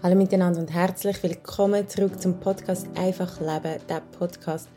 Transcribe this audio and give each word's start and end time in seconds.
Hallo 0.00 0.14
miteinander 0.14 0.60
und 0.60 0.72
herzlich 0.72 1.20
willkommen 1.24 1.88
zurück 1.88 2.22
zum 2.22 2.38
Podcast 2.38 2.86
Einfach 2.94 3.40
Leben, 3.40 3.80
der 3.88 4.00
Podcast, 4.16 4.68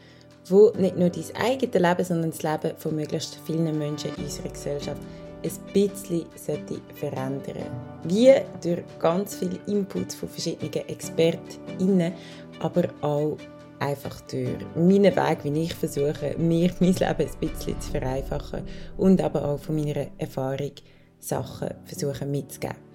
wo 0.45 0.71
nicht 0.71 0.97
nur 0.97 1.11
dein 1.11 1.23
eigenes 1.35 1.79
Leben, 1.79 2.03
sondern 2.03 2.31
das 2.31 2.41
Leben 2.41 2.75
von 2.75 2.95
möglichst 2.95 3.37
vielen 3.45 3.77
Menschen 3.77 4.09
in 4.15 4.23
unserer 4.23 4.49
Gesellschaft 4.49 4.99
ein 5.43 5.73
bisschen 5.73 6.25
sollte 6.35 6.81
verändern 6.95 7.69
Wie 8.03 8.33
durch 8.63 8.81
ganz 8.97 9.35
viele 9.35 9.59
Inputs 9.67 10.15
von 10.15 10.27
verschiedenen 10.27 10.89
ExpertInnen, 10.89 12.13
aber 12.59 12.85
auch 13.01 13.37
einfach 13.77 14.21
durch 14.21 14.57
meinen 14.75 15.15
Weg, 15.15 15.43
wie 15.43 15.61
ich 15.61 15.75
versuche, 15.75 16.35
mir 16.39 16.71
mein 16.79 16.95
Leben 16.95 17.05
ein 17.05 17.39
bisschen 17.39 17.79
zu 17.79 17.91
vereinfachen 17.91 18.63
und 18.97 19.21
aber 19.21 19.45
auch 19.45 19.59
von 19.59 19.75
meiner 19.75 20.07
Erfahrung 20.17 20.71
Sachen 21.19 21.75
versuchen 21.85 22.31
mitzugeben. 22.31 22.90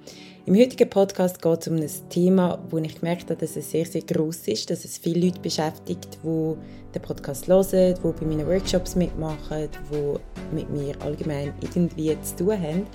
Im 0.46 0.54
heutigen 0.54 0.88
Podcast 0.88 1.42
geht 1.42 1.62
es 1.62 1.66
um 1.66 1.74
ein 1.74 1.90
Thema, 2.08 2.56
wo 2.70 2.78
ich 2.78 3.00
gemerkt 3.00 3.24
habe, 3.24 3.34
dass 3.34 3.56
es 3.56 3.68
sehr, 3.68 3.84
sehr 3.84 4.02
groß 4.02 4.46
ist, 4.46 4.70
dass 4.70 4.84
es 4.84 4.96
viele 4.96 5.26
Leute 5.26 5.40
beschäftigt, 5.40 6.20
die 6.22 6.54
den 6.94 7.02
Podcast 7.02 7.48
hören, 7.48 7.96
die 7.96 8.00
bei 8.00 8.24
meinen 8.24 8.46
Workshops 8.46 8.94
mitmachen, 8.94 9.68
die 9.90 10.54
mit 10.54 10.70
mir 10.70 10.94
allgemein 11.02 11.52
irgendwie 11.60 12.16
zu 12.22 12.36
tun 12.36 12.62
haben. 12.62 12.86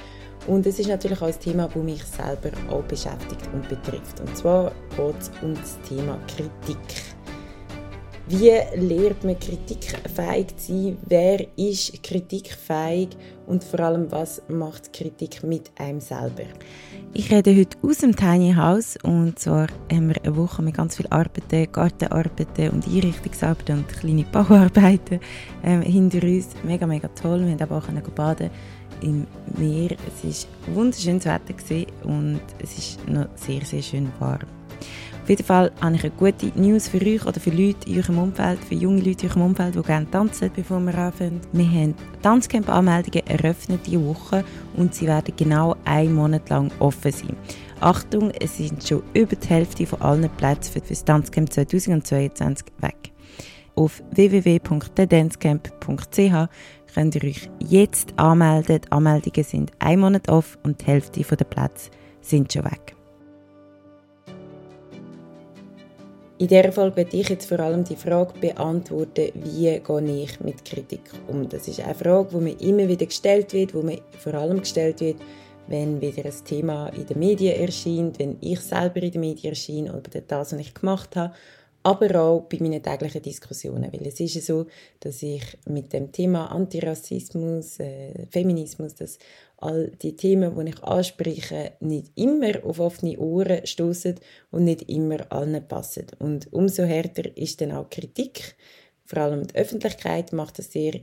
Und 0.47 0.65
es 0.65 0.79
ist 0.79 0.87
natürlich 0.87 1.21
auch 1.21 1.27
ein 1.27 1.39
Thema, 1.41 1.67
das 1.67 1.83
mich 1.83 2.01
selber 2.05 2.51
auch 2.69 2.83
beschäftigt 2.83 3.49
und 3.51 3.67
betrifft. 3.67 4.21
Und 4.21 4.37
zwar 4.37 4.71
geht 4.95 5.19
es 5.19 5.29
um 5.41 5.53
das 5.53 5.77
Thema 5.89 6.17
Kritik. 6.27 6.77
Wie 8.27 8.49
lernt 8.75 9.25
man 9.25 9.37
kritikfähig 9.37 10.55
zu 10.55 10.71
sein? 10.71 10.97
Wer 11.05 11.45
ist 11.57 12.01
kritikfähig? 12.01 13.09
Und 13.45 13.61
vor 13.61 13.81
allem, 13.81 14.09
was 14.09 14.41
macht 14.47 14.93
Kritik 14.93 15.43
mit 15.43 15.69
einem 15.77 15.99
selber? 15.99 16.45
Ich 17.13 17.29
rede 17.29 17.53
heute 17.53 17.77
aus 17.81 17.97
dem 17.97 18.15
Tiny 18.15 18.53
House 18.53 18.97
und 19.03 19.37
zwar 19.37 19.67
haben 19.91 20.07
wir 20.07 20.23
eine 20.23 20.37
Woche 20.37 20.61
mit 20.61 20.75
ganz 20.75 20.95
viel 20.95 21.07
Arbeiten, 21.09 21.69
Gartenarbeiten 21.69 22.69
und 22.69 22.87
Einrichtungsarbeiten 22.87 23.79
und 23.79 23.87
kleine 23.89 24.23
Bauarbeiten 24.23 25.19
ähm, 25.61 25.81
hinter 25.81 26.25
uns. 26.25 26.47
Mega, 26.63 26.87
mega 26.87 27.09
toll. 27.09 27.41
Wir 27.41 27.51
haben 27.51 27.61
aber 27.61 27.77
auch 27.79 28.11
baden 28.15 28.49
im 29.01 29.27
Meer. 29.57 29.97
Es 30.23 30.47
war 30.67 30.75
wunderschönes 30.75 31.25
Wetter 31.25 31.91
und 32.05 32.39
es 32.59 32.77
ist 32.77 33.05
noch 33.09 33.27
sehr, 33.35 33.65
sehr 33.65 33.81
schön 33.81 34.09
warm. 34.19 34.60
Auf 35.21 35.29
jeden 35.29 35.43
Fall 35.43 35.71
habe 35.81 35.95
ich 35.95 36.03
eine 36.03 36.13
gute 36.13 36.47
News 36.59 36.87
für 36.87 36.97
euch 36.97 37.23
oder 37.25 37.39
für 37.39 37.51
Leute 37.51 37.87
in 37.87 37.97
eurem 37.97 38.17
Umfeld, 38.17 38.57
für 38.65 38.73
junge 38.73 39.01
Leute 39.01 39.27
in 39.27 39.31
eurem 39.31 39.43
Umfeld, 39.43 39.75
die 39.75 39.81
gerne 39.83 40.09
tanzen, 40.09 40.49
bevor 40.55 40.79
wir 40.79 40.97
anfangen. 40.97 41.41
Wir 41.53 41.69
haben 41.69 41.93
Tanzcamp-Anmeldungen 42.23 43.27
eröffnet 43.27 43.81
diese 43.85 44.03
Woche 44.03 44.43
und 44.75 44.95
sie 44.95 45.05
werden 45.05 45.35
genau 45.37 45.75
einen 45.85 46.15
Monat 46.15 46.49
lang 46.49 46.71
offen 46.79 47.11
sein. 47.11 47.37
Achtung, 47.79 48.31
es 48.31 48.57
sind 48.57 48.83
schon 48.85 49.03
über 49.13 49.35
die 49.35 49.47
Hälfte 49.47 49.85
von 49.85 50.01
allen 50.01 50.27
Plätzen 50.37 50.73
für 50.73 50.81
das 50.81 51.05
Tanzcamp 51.05 51.53
2022 51.53 52.65
weg. 52.79 53.11
Auf 53.75 54.01
www.thedancecamp.ch 54.11 56.49
könnt 56.93 57.15
ihr 57.15 57.23
euch 57.23 57.49
jetzt 57.59 58.13
anmelden. 58.17 58.81
Die 58.81 58.91
Anmeldungen 58.91 59.43
sind 59.43 59.71
einen 59.79 60.01
Monat 60.01 60.29
off 60.29 60.57
und 60.63 60.81
die 60.81 60.85
Hälfte 60.85 61.21
der 61.21 61.45
Plätze 61.45 61.89
sind 62.21 62.51
schon 62.51 62.65
weg. 62.65 62.95
In 66.41 66.47
dieser 66.47 66.71
Folge 66.71 66.95
werde 66.95 67.17
ich 67.17 67.29
jetzt 67.29 67.47
vor 67.47 67.59
allem 67.59 67.83
die 67.83 67.95
Frage 67.95 68.33
beantworten, 68.39 69.29
wie 69.35 69.79
gehe 69.79 70.23
ich 70.23 70.39
mit 70.39 70.65
Kritik 70.65 71.11
um. 71.27 71.47
Das 71.47 71.67
ist 71.67 71.79
eine 71.81 71.93
Frage, 71.93 72.29
die 72.31 72.37
mir 72.37 72.59
immer 72.61 72.87
wieder 72.87 73.05
gestellt 73.05 73.53
wird, 73.53 73.73
die 73.73 73.77
mir 73.77 73.99
vor 74.17 74.33
allem 74.33 74.59
gestellt 74.59 75.01
wird, 75.01 75.17
wenn 75.67 76.01
wieder 76.01 76.25
ein 76.25 76.33
Thema 76.43 76.87
in 76.87 77.05
den 77.05 77.19
Medien 77.19 77.61
erscheint, 77.61 78.17
wenn 78.17 78.37
ich 78.41 78.59
selber 78.59 79.03
in 79.03 79.11
den 79.11 79.21
Medien 79.21 79.51
erscheine 79.51 79.93
oder 79.93 80.19
das, 80.27 80.51
was 80.51 80.59
ich 80.59 80.73
gemacht 80.73 81.15
habe, 81.15 81.31
aber 81.83 82.21
auch 82.21 82.41
bei 82.41 82.57
meinen 82.59 82.83
täglichen 82.83 83.21
Diskussionen. 83.21 83.91
Weil 83.91 84.07
es 84.07 84.19
ist 84.19 84.35
ja 84.35 84.41
so, 84.41 84.67
dass 84.99 85.23
ich 85.23 85.43
mit 85.67 85.93
dem 85.93 86.11
Thema 86.11 86.51
Antirassismus, 86.51 87.79
äh, 87.79 88.27
Feminismus, 88.29 88.95
das 88.95 89.17
all 89.57 89.91
die 90.01 90.15
Themen, 90.15 90.55
die 90.55 90.71
ich 90.71 90.83
anspreche, 90.83 91.73
nicht 91.79 92.11
immer 92.15 92.63
auf 92.63 92.79
offene 92.79 93.17
Ohren 93.17 93.65
stoßen 93.65 94.15
und 94.51 94.63
nicht 94.63 94.89
immer 94.89 95.31
allen 95.31 95.67
passen. 95.67 96.07
Und 96.19 96.51
umso 96.51 96.83
härter 96.83 97.35
ist 97.37 97.61
dann 97.61 97.71
auch 97.71 97.89
Kritik. 97.89 98.55
Vor 99.05 99.19
allem 99.19 99.47
die 99.47 99.55
Öffentlichkeit 99.55 100.33
macht 100.33 100.59
das 100.59 100.71
sehr 100.71 101.01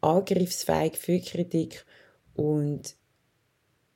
angriffsfähig 0.00 0.96
für 0.96 1.20
Kritik. 1.20 1.84
Und 2.34 2.94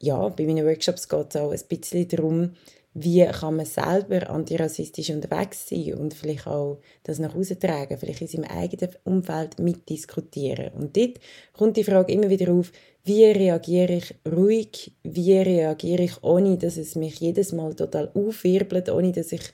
ja, 0.01 0.29
bei 0.29 0.45
meinen 0.45 0.67
Workshops 0.67 1.09
geht 1.09 1.35
es 1.35 1.37
auch 1.41 1.53
ein 1.53 1.61
bisschen 1.69 2.09
darum, 2.09 2.57
wie 2.95 3.27
kann 3.27 3.57
man 3.57 3.67
selber 3.67 4.31
antirassistisch 4.31 5.11
unterwegs 5.11 5.69
sein 5.69 5.95
und 5.95 6.15
vielleicht 6.15 6.47
auch 6.47 6.79
das 7.03 7.19
nach 7.19 7.35
Hause 7.35 7.59
tragen, 7.59 7.99
vielleicht 7.99 8.23
in 8.23 8.29
seinem 8.29 8.45
eigenen 8.45 8.95
Umfeld 9.03 9.59
mitdiskutieren. 9.59 10.73
Und 10.75 10.97
dort 10.97 11.19
kommt 11.53 11.77
die 11.77 11.85
Frage 11.85 12.13
immer 12.13 12.31
wieder 12.31 12.53
auf, 12.53 12.71
wie 13.03 13.25
reagiere 13.25 13.95
ich 13.95 14.15
ruhig, 14.31 14.93
wie 15.03 15.37
reagiere 15.37 16.05
ich, 16.05 16.23
ohne 16.23 16.57
dass 16.57 16.77
es 16.77 16.95
mich 16.95 17.19
jedes 17.19 17.53
Mal 17.53 17.75
total 17.75 18.11
aufwirbelt, 18.15 18.89
ohne 18.89 19.11
dass 19.11 19.33
ich 19.33 19.53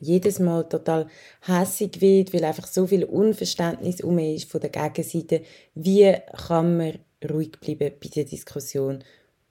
jedes 0.00 0.38
Mal 0.38 0.64
total 0.64 1.06
hässig 1.42 2.00
wird, 2.00 2.32
weil 2.32 2.44
einfach 2.44 2.66
so 2.66 2.86
viel 2.86 3.04
Unverständnis 3.04 4.00
um 4.00 4.18
ist 4.18 4.50
von 4.50 4.60
der 4.62 4.70
Gegenseite. 4.70 5.42
Wie 5.74 6.14
kann 6.46 6.78
man 6.78 6.98
ruhig 7.30 7.52
bleiben 7.60 7.92
bei 8.02 8.08
der 8.08 8.24
Diskussion 8.24 9.04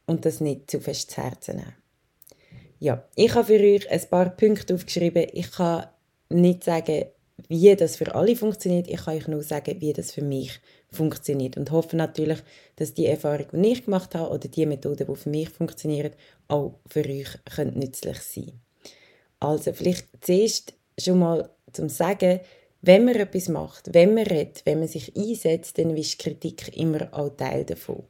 und 0.08 0.26
das 0.26 0.42
nicht 0.42 0.72
zu 0.72 0.80
fest 0.80 1.12
zu 1.12 1.22
Herzen 1.22 1.58
nehmen? 1.58 1.83
Ja, 2.84 3.02
ich 3.16 3.34
habe 3.34 3.46
für 3.46 3.62
euch 3.62 3.90
ein 3.90 4.10
paar 4.10 4.32
Punkte 4.32 4.76
aufgeschrieben. 4.76 5.28
Ich 5.32 5.50
kann 5.54 5.86
nicht 6.28 6.66
sagen, 6.66 7.06
wie 7.48 7.74
das 7.78 7.96
für 7.96 8.14
alle 8.14 8.36
funktioniert. 8.36 8.90
Ich 8.90 9.06
kann 9.06 9.16
euch 9.16 9.26
nur 9.30 9.42
sagen, 9.42 9.80
wie 9.80 9.94
das 9.94 10.12
für 10.12 10.22
mich 10.22 10.60
funktioniert. 10.92 11.56
Und 11.56 11.72
hoffe 11.72 11.96
natürlich, 11.96 12.40
dass 12.76 12.94
die 12.94 13.06
Erfahrung, 13.06 13.46
die 13.54 13.72
ich 13.72 13.86
gemacht 13.86 14.16
habe, 14.16 14.34
oder 14.34 14.50
die 14.50 14.66
Methoden, 14.66 15.08
die 15.08 15.16
für 15.16 15.30
mich 15.30 15.48
funktionieren, 15.48 16.12
auch 16.50 16.74
für 16.86 17.06
euch 17.06 17.30
können 17.56 17.80
nützlich 17.80 18.20
sein 18.20 18.60
Also, 19.40 19.72
vielleicht 19.72 20.08
zuerst 20.20 20.74
schon 21.00 21.20
mal 21.20 21.50
zum 21.72 21.88
Sagen, 21.88 22.42
wenn 22.82 23.06
man 23.06 23.16
etwas 23.16 23.48
macht, 23.48 23.94
wenn 23.94 24.14
man 24.14 24.26
redet, 24.26 24.62
wenn 24.66 24.80
man 24.80 24.90
sich 24.90 25.16
einsetzt, 25.16 25.78
dann 25.78 25.96
ist 25.96 26.20
Kritik 26.20 26.76
immer 26.76 27.08
auch 27.14 27.30
Teil 27.30 27.64
davon. 27.64 28.04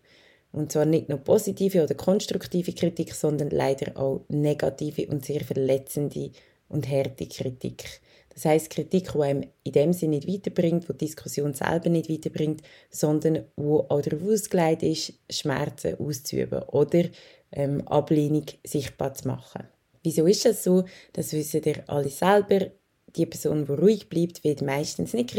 Und 0.53 0.71
zwar 0.71 0.85
nicht 0.85 1.09
nur 1.09 1.17
positive 1.17 1.83
oder 1.83 1.95
konstruktive 1.95 2.73
Kritik, 2.73 3.13
sondern 3.13 3.49
leider 3.49 3.97
auch 3.99 4.23
negative 4.29 5.07
und 5.07 5.25
sehr 5.25 5.43
verletzende 5.43 6.29
und 6.69 6.87
harte 6.87 7.27
Kritik. 7.27 8.01
Das 8.29 8.45
heißt 8.45 8.69
Kritik, 8.69 9.11
die 9.11 9.19
einem 9.19 9.47
in 9.63 9.71
dem 9.71 9.93
Sinne 9.93 10.17
nicht 10.17 10.27
weiterbringt, 10.27 10.87
die 10.87 10.93
die 10.93 11.05
Diskussion 11.05 11.55
selber 11.55 11.89
nicht 11.89 12.09
weiterbringt, 12.09 12.61
sondern 12.91 13.45
wo 13.55 13.79
auch 13.89 14.01
darauf 14.01 14.23
ausgelegt 14.23 14.83
ist, 14.83 15.13
Schmerzen 15.29 15.99
auszuüben 15.99 16.61
oder 16.63 17.03
ähm, 17.51 17.87
Ablehnung 17.87 18.45
sichtbar 18.63 19.15
zu 19.15 19.27
machen. 19.27 19.63
Wieso 20.03 20.27
ist 20.27 20.45
das 20.45 20.63
so? 20.63 20.83
Das 21.13 21.33
wissen 21.33 21.63
ihr 21.63 21.83
alle 21.87 22.09
selber. 22.09 22.67
Die 23.15 23.25
Person, 23.25 23.65
die 23.65 23.71
ruhig 23.71 24.09
bleibt, 24.09 24.43
wird 24.43 24.61
meistens 24.61 25.13
nicht 25.13 25.31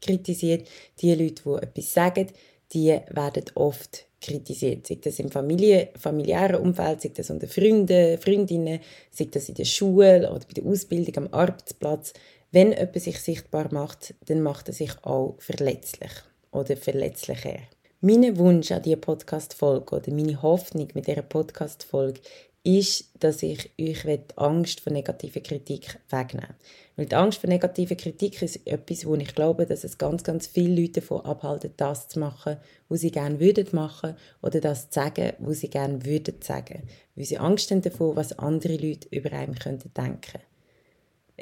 kritisiert. 0.00 0.68
Die 1.00 1.14
Leute, 1.14 1.42
die 1.44 1.62
etwas 1.66 1.94
sagen, 1.94 2.26
die 2.72 2.98
werden 3.10 3.44
oft 3.54 4.06
kritisiert. 4.20 4.86
Sei 4.86 4.98
das 5.02 5.18
im 5.18 5.30
Familie, 5.30 5.90
familiären 5.98 6.60
Umfeld, 6.60 7.02
sei 7.02 7.10
das 7.14 7.30
unter 7.30 7.48
Freunden, 7.48 8.18
Freundinnen, 8.18 8.80
sei 9.10 9.28
das 9.30 9.48
in 9.48 9.56
der 9.56 9.64
Schule 9.64 10.30
oder 10.30 10.46
bei 10.46 10.54
der 10.60 10.64
Ausbildung 10.64 11.24
am 11.24 11.28
Arbeitsplatz. 11.32 12.12
Wenn 12.50 12.72
jemand 12.72 13.00
sich 13.00 13.18
sichtbar 13.18 13.72
macht, 13.72 14.14
dann 14.26 14.42
macht 14.42 14.68
er 14.68 14.74
sich 14.74 14.92
auch 15.02 15.36
verletzlich 15.38 16.12
oder 16.50 16.76
verletzlicher. 16.76 17.58
Mein 18.00 18.36
Wunsch 18.36 18.72
an 18.72 18.82
diese 18.82 18.96
Podcast-Folge 18.96 19.94
oder 19.96 20.12
meine 20.12 20.42
Hoffnung 20.42 20.88
mit 20.94 21.06
dieser 21.06 21.22
Podcast-Folge 21.22 22.20
ist, 22.64 23.10
dass 23.18 23.42
ich 23.42 23.70
euch 23.80 24.02
die 24.02 24.20
Angst 24.36 24.80
vor 24.80 24.92
negativer 24.92 25.40
Kritik 25.40 25.98
wegnehmen 26.10 26.54
Weil 26.96 27.06
die 27.06 27.14
Angst 27.16 27.40
vor 27.40 27.48
negativer 27.48 27.96
Kritik 27.96 28.40
ist 28.40 28.66
etwas, 28.66 29.04
wo 29.04 29.14
ich 29.16 29.34
glaube, 29.34 29.66
dass 29.66 29.82
es 29.82 29.98
ganz, 29.98 30.22
ganz 30.22 30.46
viele 30.46 30.80
Leute 30.80 31.00
davon 31.00 31.22
abhalten, 31.22 31.72
das 31.76 32.08
zu 32.08 32.20
machen, 32.20 32.58
was 32.88 33.00
sie 33.00 33.10
gerne 33.10 33.40
würden 33.40 33.66
machen 33.72 34.14
oder 34.42 34.60
das 34.60 34.90
zu 34.90 35.00
sagen, 35.00 35.32
was 35.40 35.60
sie 35.60 35.70
gerne 35.70 36.04
würden 36.04 36.40
sagen. 36.40 36.82
Weil 37.16 37.24
sie 37.24 37.38
Angst 37.38 37.70
haben 37.70 37.82
davor, 37.82 38.14
was 38.14 38.38
andere 38.38 38.76
Leute 38.76 39.08
über 39.10 39.32
einen 39.32 39.56
könnten. 39.56 39.90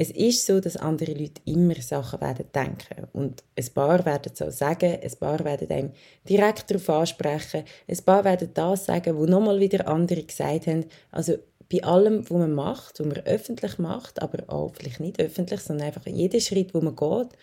Es 0.03 0.11
ist 0.13 0.47
so, 0.47 0.61
dass 0.61 0.79
andere 0.79 1.13
Leute 1.13 1.43
immer 1.45 1.75
Sachen 1.75 2.23
werden 2.23 2.47
denken. 2.55 3.07
Und 3.13 3.45
ein 3.55 3.69
paar 3.75 4.03
werden 4.07 4.33
so 4.35 4.51
sagen, 4.51 4.99
ein 4.99 5.13
paar 5.21 5.45
werden 5.45 5.71
einem 5.71 5.91
direkt 6.27 6.71
darauf 6.71 6.89
ansprechen, 6.89 7.65
ein 7.87 7.99
paar 8.07 8.25
werden 8.25 8.49
das 8.55 8.87
sagen, 8.87 9.15
wo 9.19 9.27
nochmal 9.27 9.61
wieder 9.61 9.87
andere 9.87 10.23
gesagt 10.23 10.69
haben. 10.69 10.87
Also 11.11 11.35
bei 11.71 11.85
allem, 11.85 12.23
was 12.23 12.31
man 12.31 12.55
macht, 12.55 12.99
was 12.99 13.07
man 13.09 13.27
öffentlich 13.27 13.79
macht, 13.79 14.23
aber 14.23 14.51
auch 14.51 14.73
vielleicht 14.75 15.01
nicht 15.01 15.21
öffentlich, 15.21 15.61
sondern 15.61 15.89
einfach 15.89 16.07
jeden 16.07 16.41
Schritt, 16.41 16.73
wo 16.73 16.81
man 16.81 16.97
geht, 16.97 17.39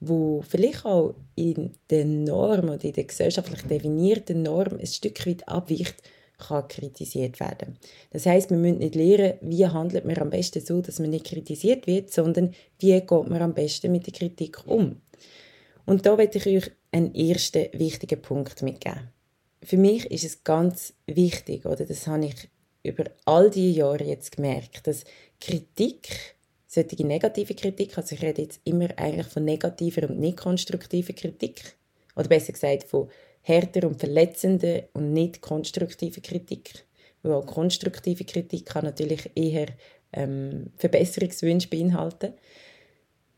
wo 0.00 0.42
vielleicht 0.42 0.84
auch 0.84 1.14
in 1.36 1.74
der 1.90 2.06
Norm 2.06 2.70
oder 2.70 2.82
in 2.82 2.92
der 2.92 3.04
gesellschaftlich 3.04 3.62
definierten 3.62 4.42
Norm 4.42 4.80
ein 4.80 4.86
Stück 4.86 5.24
weit 5.28 5.46
abweicht, 5.46 6.02
kann 6.40 6.66
kritisiert 6.68 7.38
werden. 7.40 7.78
Das 8.10 8.26
heißt, 8.26 8.50
wir 8.50 8.56
müssen 8.56 8.78
nicht 8.78 8.94
lernen, 8.94 9.34
wie 9.42 9.66
handelt 9.66 10.04
man 10.04 10.18
am 10.18 10.30
besten 10.30 10.64
so, 10.64 10.80
dass 10.80 10.98
man 10.98 11.10
nicht 11.10 11.26
kritisiert 11.26 11.86
wird, 11.86 12.12
sondern 12.12 12.54
wie 12.78 12.92
geht 12.92 13.10
man 13.10 13.42
am 13.42 13.54
besten 13.54 13.92
mit 13.92 14.06
der 14.06 14.14
Kritik 14.14 14.66
um. 14.66 15.00
Und 15.86 16.06
da 16.06 16.18
werde 16.18 16.38
ich 16.38 16.46
euch 16.46 16.70
einen 16.92 17.14
ersten 17.14 17.66
wichtigen 17.72 18.20
Punkt 18.20 18.62
mitgeben. 18.62 19.08
Für 19.62 19.76
mich 19.76 20.10
ist 20.10 20.24
es 20.24 20.42
ganz 20.42 20.94
wichtig, 21.06 21.66
oder 21.66 21.84
das 21.84 22.06
habe 22.06 22.26
ich 22.26 22.48
über 22.82 23.04
all 23.24 23.50
die 23.50 23.72
Jahre 23.72 24.04
jetzt 24.04 24.36
gemerkt, 24.36 24.86
dass 24.86 25.04
Kritik, 25.40 26.36
solche 26.66 27.06
negative 27.06 27.54
Kritik, 27.54 27.98
also 27.98 28.14
ich 28.14 28.22
rede 28.22 28.42
jetzt 28.42 28.60
immer 28.64 28.88
eigentlich 28.96 29.26
von 29.26 29.44
negativer 29.44 30.08
und 30.08 30.18
nicht 30.18 30.38
konstruktiver 30.38 31.12
Kritik, 31.12 31.76
oder 32.16 32.28
besser 32.28 32.52
gesagt 32.52 32.84
von 32.84 33.08
härter 33.42 33.86
und 33.86 33.98
verletzender 33.98 34.82
und 34.92 35.12
nicht 35.12 35.40
konstruktiver 35.40 36.20
Kritik. 36.20 36.84
Weil 37.22 37.32
auch 37.32 37.46
konstruktive 37.46 38.24
Kritik 38.24 38.66
kann 38.66 38.84
natürlich 38.84 39.30
eher 39.34 39.66
ähm, 40.12 40.66
Verbesserungswünsche 40.76 41.68
beinhalten. 41.68 42.34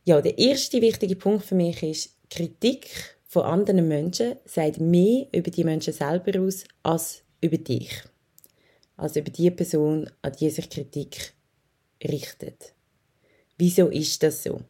Ja, 0.04 0.20
der 0.20 0.38
erste 0.38 0.80
wichtige 0.80 1.16
Punkt 1.16 1.44
für 1.44 1.54
mich 1.54 1.82
ist, 1.82 2.16
Kritik 2.30 3.16
von 3.26 3.44
anderen 3.44 3.86
Menschen 3.88 4.36
sagt 4.44 4.80
mehr 4.80 5.26
über 5.32 5.50
die 5.50 5.64
Menschen 5.64 5.92
selber 5.92 6.40
aus 6.40 6.64
als 6.82 7.22
über 7.40 7.58
dich. 7.58 8.02
Also 8.96 9.20
über 9.20 9.30
die 9.30 9.50
Person, 9.50 10.10
an 10.22 10.32
die 10.38 10.50
sich 10.50 10.68
Kritik 10.68 11.34
richtet. 12.02 12.74
Wieso 13.58 13.88
ist 13.88 14.22
das 14.22 14.42
so? 14.42 14.60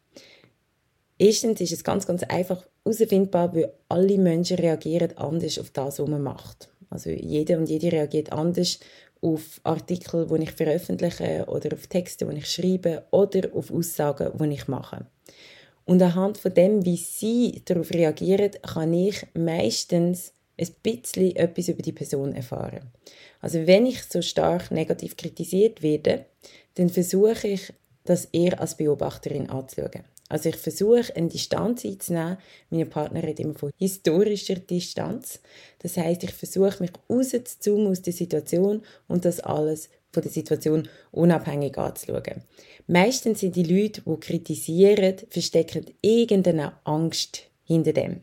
Erstens 1.23 1.61
ist 1.61 1.71
es 1.71 1.85
ganz, 1.85 2.05
ganz 2.05 2.25
einfach 2.25 2.67
herausfindbar, 2.85 3.55
weil 3.55 3.73
alle 3.89 4.19
Menschen 4.19 4.57
reagieren 4.57 5.17
anders 5.17 5.57
auf 5.57 5.71
das, 5.71 6.01
was 6.01 6.09
man 6.09 6.21
macht. 6.21 6.69
Also 6.91 7.11
jeder 7.11 7.59
und 7.59 7.69
jede 7.69 7.93
reagiert 7.93 8.33
anders 8.33 8.81
auf 9.21 9.61
Artikel, 9.63 10.27
die 10.27 10.43
ich 10.43 10.51
veröffentliche 10.51 11.45
oder 11.47 11.75
auf 11.75 11.87
Texte, 11.87 12.27
die 12.27 12.39
ich 12.39 12.51
schreibe 12.51 13.05
oder 13.13 13.55
auf 13.55 13.71
Aussagen, 13.71 14.33
die 14.37 14.55
ich 14.55 14.67
mache. 14.67 15.07
Und 15.85 16.03
anhand 16.03 16.39
von 16.39 16.55
dem, 16.55 16.85
wie 16.85 16.97
sie 16.97 17.63
darauf 17.67 17.93
reagieren, 17.93 18.51
kann 18.61 18.93
ich 18.93 19.25
meistens 19.35 20.33
ein 20.61 20.75
bisschen 20.83 21.37
etwas 21.37 21.69
über 21.69 21.83
die 21.83 21.93
Person 21.93 22.35
erfahren. 22.35 22.91
Also 23.41 23.65
wenn 23.69 23.87
ich 23.87 24.03
so 24.03 24.23
stark 24.23 24.73
negativ 24.73 25.17
kritisiert 25.17 25.85
werde, 25.85 26.25
dann 26.75 26.89
versuche 26.89 27.47
ich, 27.47 27.73
das 28.05 28.25
eher 28.33 28.61
als 28.61 28.77
Beobachterin 28.77 29.49
anzuschauen. 29.49 30.03
Also 30.33 30.49
ich 30.49 30.57
versuche, 30.57 31.15
eine 31.15 31.29
Distanz 31.29 31.85
einzunehmen. 31.85 32.39
Meine 32.71 32.87
Partner 32.87 33.23
redet 33.23 33.41
immer 33.41 33.53
von 33.53 33.71
historischer 33.77 34.55
Distanz. 34.55 35.41
Das 35.81 35.99
heißt, 35.99 36.25
ich 36.25 36.33
versuche, 36.33 36.83
mich 36.83 36.93
rauszuzoomen 37.11 37.89
aus 37.89 38.01
der 38.01 38.15
Situation 38.15 38.81
und 39.09 39.27
das 39.27 39.41
alles 39.41 39.91
von 40.11 40.23
der 40.23 40.33
Situation 40.33 40.89
unabhängig 41.11 41.77
anzuschauen. 41.77 42.45
Meistens 42.87 43.41
sind 43.41 43.57
die 43.57 43.63
Leute, 43.63 44.01
die 44.07 44.21
kritisieren, 44.21 45.17
verstecken 45.29 45.85
irgendeine 46.01 46.79
Angst 46.85 47.43
hinter 47.65 47.93
dem. 47.93 48.23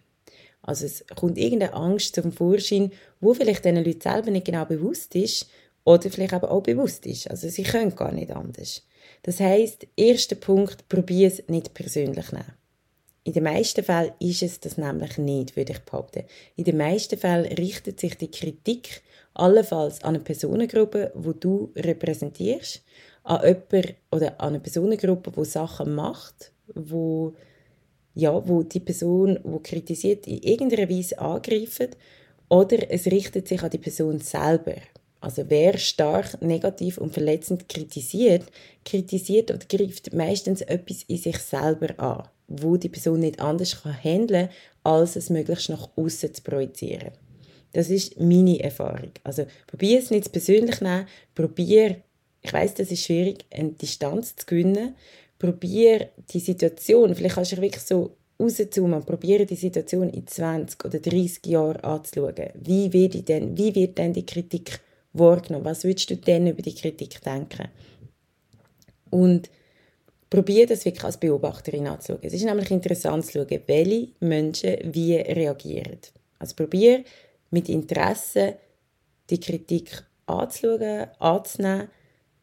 Also 0.64 0.88
es 0.88 1.06
kommt 1.16 1.38
irgendeine 1.38 1.76
Angst 1.76 2.16
zum 2.16 2.32
Vorschein, 2.32 2.92
wo 3.20 3.36
vielleicht 3.36 3.66
den 3.66 3.76
Leuten 3.76 4.02
selber 4.02 4.32
nicht 4.32 4.48
genau 4.48 4.66
bewusst 4.66 5.14
ist 5.14 5.48
oder 5.84 6.10
vielleicht 6.10 6.34
aber 6.34 6.50
auch 6.50 6.64
bewusst 6.64 7.06
ist. 7.06 7.30
Also 7.30 7.50
sie 7.50 7.62
können 7.62 7.96
gar 7.96 8.12
nicht 8.12 8.32
anders. 8.32 8.82
Das 9.24 9.39
heißt, 9.39 9.88
erster 9.95 10.36
Punkt, 10.36 10.88
probier 10.89 11.27
es 11.27 11.44
nicht 11.48 11.74
persönlich 11.74 12.31
nehmen. 12.31 12.54
In 13.24 13.33
den 13.33 13.44
meisten 13.44 13.83
Fällen 13.83 14.13
ist 14.19 14.42
es 14.42 14.60
das 14.60 14.77
nämlich 14.77 15.18
nicht, 15.18 15.56
würde 15.56 15.74
ich 15.74 15.80
behaupten. 15.80 16.24
In 16.56 16.63
den 16.63 16.77
meisten 16.77 17.18
Fällen 17.18 17.45
richtet 17.45 18.00
sich 18.00 18.16
die 18.18 18.31
Kritik 18.31 19.04
allenfalls 19.33 20.04
an 20.04 20.16
eine 20.16 20.24
Personengruppe, 20.24 21.12
wo 21.16 21.33
du 21.33 21.71
repräsentierst, 21.75 22.81
an 23.24 23.42
jemanden 23.44 23.95
oder 24.12 24.39
an 24.39 24.50
eine 24.50 24.60
Personengruppe, 24.60 25.31
wo 25.36 25.44
Sachen 25.44 25.94
macht, 25.94 26.51
wo 26.74 27.33
ja, 28.16 28.48
wo 28.48 28.63
die 28.63 28.80
Person, 28.80 29.39
wo 29.44 29.60
kritisiert, 29.60 30.27
in 30.27 30.39
irgendeiner 30.39 30.89
Weise 30.89 31.19
angreift, 31.19 31.98
oder 32.50 32.92
es 32.92 33.06
richtet 33.06 33.48
sich 33.48 33.62
an 33.62 33.69
die 33.69 33.77
Person 33.77 34.19
selber. 34.19 34.75
Also 35.21 35.44
wer 35.50 35.77
stark 35.77 36.42
negativ 36.42 36.98
und 36.98 37.13
verletzend 37.13 37.68
kritisiert, 37.68 38.45
kritisiert 38.86 39.51
oder 39.51 39.66
greift 39.68 40.13
meistens 40.13 40.62
etwas 40.62 41.04
in 41.04 41.18
sich 41.18 41.38
selber 41.39 42.00
an, 42.00 42.27
wo 42.48 42.77
die 42.77 42.89
Person 42.89 43.19
nicht 43.19 43.39
anders 43.39 43.81
kann 43.81 44.01
handeln, 44.01 44.50
als 44.83 45.18
es 45.18 45.30
möglichst 45.30 45.69
nach 45.69 45.89
außen 45.98 46.33
zu 46.33 46.42
projizieren. 46.42 47.12
Das 47.74 47.89
ist 47.89 48.19
meine 48.19 48.60
Erfahrung. 48.63 49.12
Also 49.24 49.45
probier 49.68 50.00
es 50.00 50.10
nicht 50.10 50.31
persönlich 50.31 50.81
nehmen, 50.81 51.06
probier, 51.36 51.98
ich 52.42 52.54
weiß, 52.54 52.75
das 52.75 52.89
ist 52.89 53.04
schwierig, 53.04 53.45
eine 53.51 53.71
Distanz 53.71 54.36
zu 54.36 54.45
gewinnen. 54.45 54.95
Probier 55.38 56.10
die 56.31 56.39
Situation, 56.39 57.13
vielleicht 57.13 57.36
kannst 57.36 57.51
du 57.51 57.62
wirklich 57.62 57.83
so 57.83 58.16
rauszoomen 58.39 58.94
und 58.95 59.06
probiere 59.06 59.45
die 59.45 59.56
Situation 59.56 60.10
in 60.10 60.25
20 60.25 60.83
oder 60.86 61.00
30 61.00 61.45
Jahren 61.45 61.77
anzuschauen. 61.81 62.50
Wie 62.56 62.92
wird, 62.92 63.27
denn, 63.27 63.57
wie 63.57 63.75
wird 63.75 63.98
denn 63.98 64.13
die 64.13 64.25
Kritik 64.25 64.80
wahrgenommen? 65.14 65.66
Was 65.66 65.84
würdest 65.84 66.10
du 66.10 66.16
denn 66.16 66.48
über 66.48 66.62
die 66.62 66.76
Kritik 66.76 67.22
denken? 67.22 67.70
Und 69.10 69.50
probiere 70.30 70.68
das 70.68 70.86
wirklich 70.86 71.04
als 71.04 71.18
Beobachterin 71.18 71.88
anzuschauen. 71.88 72.24
Es 72.24 72.34
ist 72.34 72.44
nämlich 72.44 72.70
interessant 72.72 73.26
zu 73.26 73.32
schauen, 73.32 73.62
welche 73.66 74.10
Menschen 74.20 74.78
wie 74.94 75.16
reagieren. 75.16 76.00
Also 76.38 76.56
probiere 76.56 77.04
mit 77.50 77.70
Interesse 77.70 78.58
die 79.30 79.40
Kritik 79.40 80.04
anzuschauen, 80.28 81.08
anzunehmen 81.20 81.90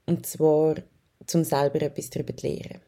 und 0.06 0.26
zwar 0.26 0.76
zum 1.26 1.44
selber 1.44 1.82
etwas 1.82 2.10
darüber 2.10 2.36
zu 2.36 2.46
lernen. 2.46 2.80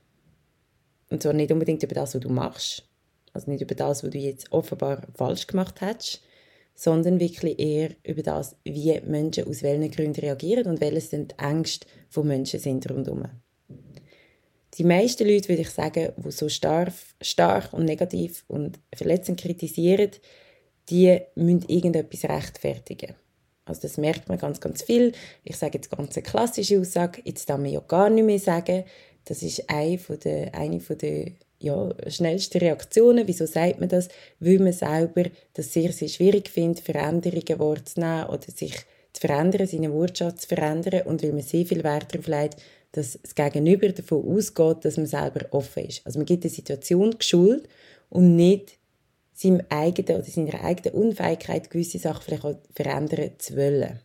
Und 1.10 1.22
zwar 1.22 1.32
nicht 1.32 1.50
unbedingt 1.50 1.82
über 1.82 1.94
das, 1.94 2.14
was 2.14 2.20
du 2.20 2.28
machst, 2.28 2.84
also 3.32 3.50
nicht 3.50 3.62
über 3.62 3.74
das, 3.74 4.02
was 4.02 4.10
du 4.10 4.18
jetzt 4.18 4.52
offenbar 4.52 5.02
falsch 5.14 5.46
gemacht 5.46 5.80
hast, 5.80 6.22
sondern 6.78 7.18
wirklich 7.18 7.58
eher 7.58 7.90
über 8.04 8.22
das, 8.22 8.54
wie 8.62 9.00
Menschen 9.04 9.48
aus 9.48 9.64
welchen 9.64 9.90
Gründen 9.90 10.20
reagieren 10.20 10.66
und 10.68 10.80
welches 10.80 11.10
denn 11.10 11.26
die 11.26 11.34
Ängste 11.36 11.88
von 12.08 12.28
Menschen 12.28 12.60
sind 12.60 12.88
rundherum. 12.88 13.24
Die 14.74 14.84
meisten 14.84 15.26
Leute, 15.26 15.48
würde 15.48 15.62
ich 15.62 15.70
sagen, 15.70 16.12
die 16.16 16.30
so 16.30 16.48
stark, 16.48 16.92
stark 17.20 17.72
und 17.72 17.84
negativ 17.84 18.44
und 18.46 18.78
verletzend 18.94 19.40
kritisieren, 19.40 20.12
die 20.88 21.20
müssen 21.34 21.64
irgendetwas 21.66 22.22
rechtfertigen. 22.30 23.16
Also 23.64 23.80
das 23.82 23.96
merkt 23.96 24.28
man 24.28 24.38
ganz, 24.38 24.60
ganz 24.60 24.82
viel. 24.82 25.10
Ich 25.42 25.56
sage 25.56 25.78
jetzt 25.78 25.90
ganz 25.90 26.16
eine 26.16 26.22
klassische 26.22 26.78
Aussage, 26.78 27.22
jetzt 27.24 27.50
darf 27.50 27.58
man 27.58 27.72
ja 27.72 27.80
gar 27.80 28.08
nicht 28.08 28.24
mehr 28.24 28.38
sagen. 28.38 28.84
Das 29.24 29.42
ist 29.42 29.68
eine 29.68 29.98
von 29.98 30.20
der, 30.20 30.54
eine 30.54 30.78
von 30.78 30.96
der 30.96 31.32
ja, 31.60 31.92
schnellsten 32.06 32.58
Reaktionen. 32.58 33.26
Wieso 33.26 33.46
sagt 33.46 33.80
man 33.80 33.88
das? 33.88 34.08
Weil 34.40 34.58
man 34.58 34.72
selber 34.72 35.24
das 35.54 35.72
sehr, 35.72 35.92
sehr 35.92 36.08
schwierig 36.08 36.48
findet, 36.48 36.84
Veränderungen 36.84 37.58
wahrzunehmen 37.58 38.26
oder 38.26 38.50
sich 38.54 38.74
zu 39.12 39.26
verändern, 39.26 39.66
seinen 39.66 39.92
Wortschatz 39.92 40.42
zu 40.42 40.48
verändern 40.48 41.02
und 41.06 41.22
weil 41.22 41.32
man 41.32 41.42
sehr 41.42 41.66
viel 41.66 41.82
Wert 41.82 42.14
darauf 42.14 42.26
legt, 42.28 42.56
dass 42.92 43.18
das 43.20 43.34
Gegenüber 43.34 43.88
davon 43.88 44.24
ausgeht, 44.24 44.84
dass 44.84 44.96
man 44.96 45.06
selber 45.06 45.46
offen 45.50 45.86
ist. 45.86 46.06
Also 46.06 46.18
man 46.18 46.26
gibt 46.26 46.44
der 46.44 46.50
Situation 46.50 47.14
Schuld 47.20 47.68
und 48.08 48.36
nicht 48.36 48.78
seinem 49.34 49.62
eigenen 49.68 50.20
oder 50.20 50.30
seiner 50.30 50.64
eigenen 50.64 50.94
Unfähigkeit, 50.94 51.70
gewisse 51.70 51.98
Sachen 51.98 52.22
vielleicht 52.24 52.44
auch 52.44 52.56
verändern 52.74 53.32
zu 53.38 53.56
wollen. 53.56 54.00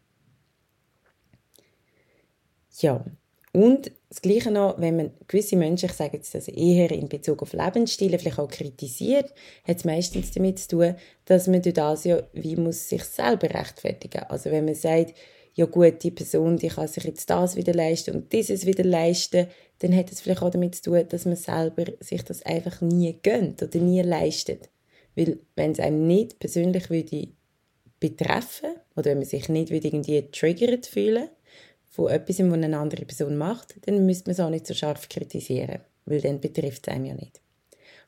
Ja, 2.80 3.06
und 3.54 3.92
das 4.10 4.22
Gleiche 4.22 4.50
noch, 4.50 4.80
wenn 4.80 4.98
man 4.98 5.12
gewisse 5.28 5.56
Menschen, 5.56 5.86
ich 5.86 5.94
sage 5.94 6.18
jetzt 6.18 6.34
das 6.34 6.48
eher 6.48 6.92
in 6.92 7.08
Bezug 7.08 7.44
auf 7.44 7.54
Lebensstile, 7.54 8.18
vielleicht 8.18 8.40
auch 8.40 8.50
kritisiert, 8.50 9.32
hat 9.64 9.78
es 9.78 9.86
meistens 9.86 10.32
damit 10.32 10.58
zu 10.58 10.70
tun, 10.70 10.96
dass 11.26 11.48
man 11.48 11.62
durch 11.62 11.76
das 11.76 12.04
ja 12.04 12.24
wie 12.34 12.56
muss 12.56 12.90
sich 12.90 13.04
selber 13.04 13.54
rechtfertigen. 13.54 14.24
Also 14.24 14.50
wenn 14.50 14.66
man 14.66 14.74
sagt, 14.74 15.14
ja 15.54 15.66
gut, 15.68 16.04
die 16.04 16.10
Person, 16.10 16.58
die 16.58 16.70
kann 16.70 16.88
sich 16.88 17.04
jetzt 17.04 17.30
das 17.30 17.56
wieder 17.56 17.74
leisten 17.74 18.16
und 18.16 18.34
dieses 18.34 18.66
wieder 18.66 18.84
leisten, 18.84 19.48
dann 19.80 19.96
hat 19.96 20.12
es 20.12 20.22
vielleicht 20.22 20.42
auch 20.42 20.50
damit 20.50 20.76
zu 20.76 20.84
tun, 20.84 21.06
dass 21.08 21.26
man 21.26 21.36
selber 21.36 21.86
sich 22.00 22.24
das 22.24 22.44
einfach 22.44 22.82
nie 22.82 23.20
gönnt 23.22 23.62
oder 23.62 23.80
nie 23.80 24.02
leistet. 24.02 24.70
Weil 25.16 25.40
wenn 25.56 25.74
es 25.74 25.80
einem 25.80 26.08
nicht 26.08 26.40
persönlich 26.40 26.90
würde 26.90 27.28
betreffen 28.00 28.76
oder 28.96 29.12
wenn 29.12 29.20
man 29.20 29.28
sich 29.28 29.48
nicht 29.48 29.70
irgendwie 29.70 30.24
triggert 30.32 30.88
fühlen 30.88 31.30
von 31.94 32.10
etwas, 32.10 32.40
was 32.40 32.54
eine 32.54 32.76
andere 32.76 33.06
Person 33.06 33.38
macht, 33.38 33.76
dann 33.86 34.04
müsste 34.04 34.30
man 34.30 34.32
es 34.32 34.40
auch 34.40 34.50
nicht 34.50 34.66
so 34.66 34.74
scharf 34.74 35.08
kritisieren, 35.10 35.80
weil 36.06 36.22
dann 36.22 36.40
betrifft 36.40 36.88
es 36.88 36.94
einem 36.94 37.06
ja 37.06 37.14
nicht. 37.14 37.40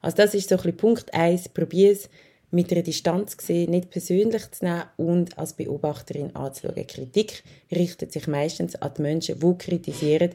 Also 0.02 0.18
das 0.18 0.34
ist 0.34 0.50
so 0.50 0.56
ein 0.56 0.62
bisschen 0.62 0.78
Punkt 0.78 1.14
1, 1.14 1.50
probier 1.50 1.92
es 1.92 2.10
mit 2.50 2.72
einer 2.72 2.82
Distanz 2.82 3.38
gesehen, 3.38 3.70
nicht 3.70 3.92
persönlich 3.92 4.50
zu 4.50 4.66
nehmen 4.66 4.86
und 4.98 5.38
als 5.38 5.54
Beobachterin 5.54 6.36
anzuschauen. 6.36 6.88
Kritik 6.88 7.44
richtet 7.72 8.12
sich 8.12 8.26
meistens 8.28 8.76
an 8.76 8.92
die 8.98 9.02
Menschen, 9.04 9.40
die 9.40 9.58
kritisieren, 9.58 10.32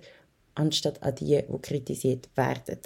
anstatt 0.55 1.03
an 1.03 1.17
die, 1.17 1.43
die 1.43 1.59
kritisiert 1.61 2.29
werden. 2.37 2.79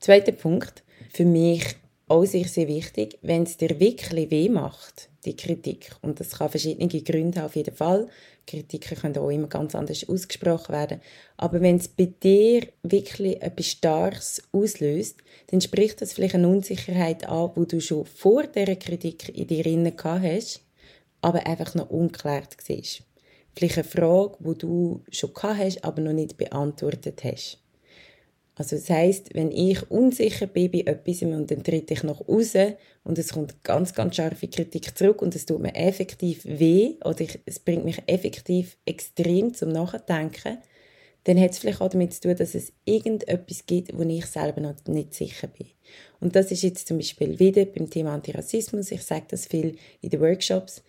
Zweiter 0.00 0.32
Punkt. 0.32 0.82
Für 1.12 1.24
mich 1.24 1.76
auch 2.08 2.24
sehr, 2.24 2.46
sehr 2.46 2.68
wichtig, 2.68 3.18
wenn 3.22 3.44
es 3.44 3.56
dir 3.56 3.80
wirklich 3.80 4.30
weh 4.30 4.48
macht, 4.48 5.08
die 5.24 5.36
Kritik, 5.36 5.96
und 6.02 6.20
das 6.20 6.32
kann 6.32 6.50
verschiedene 6.50 6.88
Gründe 6.88 7.40
haben, 7.40 7.46
auf 7.46 7.56
jeden 7.56 7.74
Fall, 7.74 8.08
Kritiken 8.46 8.98
können 8.98 9.16
auch 9.16 9.30
immer 9.30 9.46
ganz 9.46 9.74
anders 9.74 10.06
ausgesprochen 10.06 10.72
werden, 10.74 11.00
aber 11.38 11.62
wenn 11.62 11.76
es 11.76 11.88
bei 11.88 12.12
dir 12.22 12.68
wirklich 12.82 13.40
etwas 13.40 13.66
Starkes 13.66 14.42
auslöst, 14.52 15.16
dann 15.46 15.62
spricht 15.62 16.02
das 16.02 16.12
vielleicht 16.12 16.34
eine 16.34 16.48
Unsicherheit 16.48 17.26
an, 17.26 17.52
wo 17.54 17.64
du 17.64 17.80
schon 17.80 18.04
vor 18.04 18.46
dieser 18.46 18.76
Kritik 18.76 19.30
in 19.34 19.46
dir 19.46 19.62
drin 19.62 19.92
hast, 20.04 20.60
aber 21.22 21.46
einfach 21.46 21.74
noch 21.74 21.88
unklärt 21.88 22.56
siehst. 22.62 23.02
Vielleicht 23.56 23.78
eine 23.78 23.84
Frage, 23.84 24.36
die 24.40 24.58
du 24.58 25.02
schon 25.10 25.30
hast, 25.42 25.82
aber 25.84 26.02
noch 26.02 26.12
nicht 26.12 26.36
beantwortet 26.36 27.24
hast. 27.24 27.63
Also 28.56 28.76
das 28.76 28.88
heißt, 28.88 29.34
wenn 29.34 29.50
ich 29.50 29.90
unsicher 29.90 30.46
bin 30.46 30.70
bei 30.70 30.80
etwas 30.80 31.22
und 31.22 31.50
dann 31.50 31.64
trete 31.64 31.94
ich 31.94 32.02
noch 32.04 32.28
raus 32.28 32.54
und 33.02 33.18
es 33.18 33.32
kommt 33.32 33.64
ganz, 33.64 33.94
ganz 33.94 34.16
scharfe 34.16 34.46
Kritik 34.46 34.96
zurück 34.96 35.22
und 35.22 35.34
es 35.34 35.44
tut 35.44 35.60
mir 35.60 35.74
effektiv 35.74 36.44
weh 36.44 36.94
oder 37.04 37.22
ich, 37.22 37.40
es 37.46 37.58
bringt 37.58 37.84
mich 37.84 38.00
effektiv 38.06 38.76
extrem 38.86 39.54
zum 39.54 39.70
Nachdenken, 39.70 40.58
dann 41.24 41.40
hat 41.40 41.50
es 41.50 41.58
vielleicht 41.58 41.80
auch 41.80 41.88
damit 41.88 42.14
zu 42.14 42.20
tun, 42.20 42.36
dass 42.36 42.54
es 42.54 42.72
irgendetwas 42.84 43.66
gibt, 43.66 43.96
wo 43.96 44.02
ich 44.02 44.26
selber 44.26 44.60
noch 44.60 44.74
nicht 44.86 45.14
sicher 45.14 45.48
bin. 45.48 45.66
Und 46.20 46.36
das 46.36 46.52
ist 46.52 46.62
jetzt 46.62 46.86
zum 46.86 46.98
Beispiel 46.98 47.38
wieder 47.38 47.64
beim 47.64 47.90
Thema 47.90 48.14
Antirassismus. 48.14 48.92
Ich 48.92 49.02
sage 49.02 49.24
das 49.28 49.46
viel 49.46 49.76
in 50.00 50.10
den 50.10 50.20
Workshops 50.20 50.82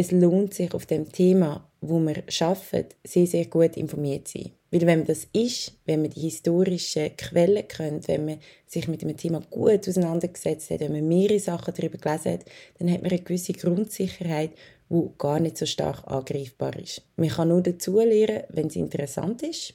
es 0.00 0.12
lohnt 0.12 0.54
sich 0.54 0.72
auf 0.72 0.86
dem 0.86 1.12
Thema, 1.12 1.69
wo 1.80 1.98
wir 2.00 2.22
schaffen, 2.28 2.86
sehr 3.04 3.26
sehr 3.26 3.46
gut 3.46 3.76
informiert 3.76 4.28
sein. 4.28 4.52
Weil 4.70 4.86
wenn 4.86 5.00
man 5.00 5.08
das 5.08 5.26
ist, 5.32 5.72
wenn 5.84 6.02
man 6.02 6.10
die 6.10 6.20
historischen 6.20 7.16
Quellen 7.16 7.66
kennt, 7.66 8.06
wenn 8.06 8.24
man 8.24 8.38
sich 8.66 8.86
mit 8.86 9.02
dem 9.02 9.16
Thema 9.16 9.40
gut 9.50 9.88
auseinandergesetzt 9.88 10.70
hat, 10.70 10.80
wenn 10.80 10.92
man 10.92 11.08
mehrere 11.08 11.40
Sachen 11.40 11.74
darüber 11.74 11.98
gelesen 11.98 12.32
hat, 12.32 12.44
dann 12.78 12.90
hat 12.90 13.02
man 13.02 13.10
eine 13.10 13.20
gewisse 13.20 13.52
Grundsicherheit, 13.52 14.52
wo 14.88 15.08
gar 15.18 15.40
nicht 15.40 15.58
so 15.58 15.66
stark 15.66 16.06
angreifbar 16.06 16.78
ist. 16.78 17.02
Man 17.16 17.28
kann 17.28 17.48
nur 17.48 17.62
dazu 17.62 17.98
lernen, 17.98 18.44
wenn 18.50 18.68
es 18.68 18.76
interessant 18.76 19.42
ist, 19.42 19.74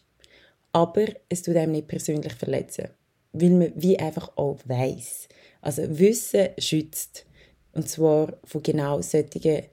aber 0.71 1.07
es 1.29 1.41
tut 1.41 1.55
einem 1.55 1.74
nicht 1.74 1.88
persönlich 1.88 2.33
verletzen, 2.33 2.89
weil 3.33 3.50
man 3.50 3.74
wie 3.75 4.00
einfach 4.00 4.31
auch 4.38 4.59
weiß. 4.65 5.27
Also 5.62 5.83
Wissen 5.97 6.50
schützt 6.57 7.25
und 7.74 7.89
zwar 7.89 8.38
von 8.43 8.63
genau 8.63 9.01
solchen 9.01 9.63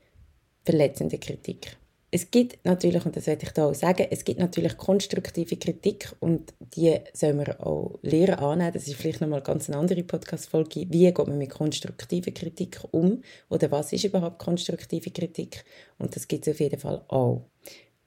verletzende 0.64 1.18
Kritik. 1.18 1.76
Es 2.14 2.30
gibt 2.30 2.62
natürlich, 2.66 3.06
und 3.06 3.16
das 3.16 3.26
werde 3.26 3.46
ich 3.46 3.52
da 3.52 3.64
auch 3.64 3.74
sagen, 3.74 4.06
es 4.10 4.22
gibt 4.22 4.38
natürlich 4.38 4.76
konstruktive 4.76 5.56
Kritik 5.56 6.14
und 6.20 6.52
die 6.60 6.94
sollen 7.14 7.38
wir 7.38 7.66
auch 7.66 7.98
lernen 8.02 8.34
annehmen. 8.34 8.72
Das 8.74 8.86
ist 8.86 8.96
vielleicht 8.96 9.22
nochmal 9.22 9.40
ganz 9.40 9.70
eine 9.70 9.78
andere 9.78 10.02
Podcast-Folge. 10.02 10.84
Wie 10.90 11.10
geht 11.10 11.26
man 11.26 11.38
mit 11.38 11.48
konstruktiver 11.48 12.30
Kritik 12.30 12.80
um? 12.90 13.22
Oder 13.48 13.70
was 13.70 13.94
ist 13.94 14.04
überhaupt 14.04 14.40
konstruktive 14.40 15.10
Kritik? 15.10 15.64
Und 15.98 16.14
das 16.14 16.28
gibt 16.28 16.46
es 16.46 16.52
auf 16.52 16.60
jeden 16.60 16.78
Fall 16.78 17.02
auch. 17.08 17.46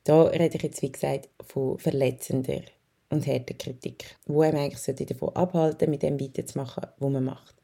Da 0.03 0.21
rede 0.25 0.55
ich 0.55 0.61
jetzt, 0.61 0.83
wie 0.83 0.91
gesagt, 0.91 1.29
von 1.43 1.79
verletzender 1.79 2.61
und 3.09 3.25
harter 3.25 3.55
Kritik, 3.55 4.05
wo 4.27 4.43
einem 4.43 4.59
eigentlich 4.59 5.07
davon 5.07 5.35
abhalten 5.35 5.89
mit 5.89 6.03
dem 6.03 6.19
weiterzumachen, 6.19 6.85
was 6.99 7.09
man 7.09 7.23
macht. 7.23 7.55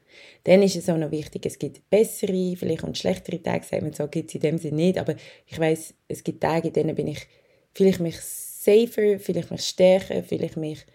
Dann 0.44 0.62
ist 0.63 0.75
es 0.75 0.89
auch 0.89 0.98
noch 0.98 1.12
wichtig, 1.12 1.46
es 1.46 1.60
gibt 1.60 1.89
bessere, 1.89 2.56
vielleicht 2.56 2.84
und 2.84 2.98
schlechtere 2.98 3.41
Tage, 3.41 3.65
sagt 3.65 3.82
man 3.82 3.94
so, 3.94 4.08
gibt 4.08 4.30
es 4.30 4.36
in 4.36 4.41
dem 4.41 4.58
Sinne 4.58 4.77
nicht, 4.77 4.98
aber 4.98 5.15
ich 5.46 5.60
weiß, 5.60 5.94
es 6.08 6.24
gibt 6.24 6.41
Tage, 6.41 6.70
in 6.70 6.74
denen 6.74 6.96
bin 6.96 7.08
ich 7.08 7.27
vielleicht 7.74 8.00
mich 8.00 8.20
safer, 8.20 9.20
vielleicht 9.20 9.51
mich 9.51 9.63
stärker, 9.63 10.24
vielleicht 10.24 10.58
mich 10.58 10.86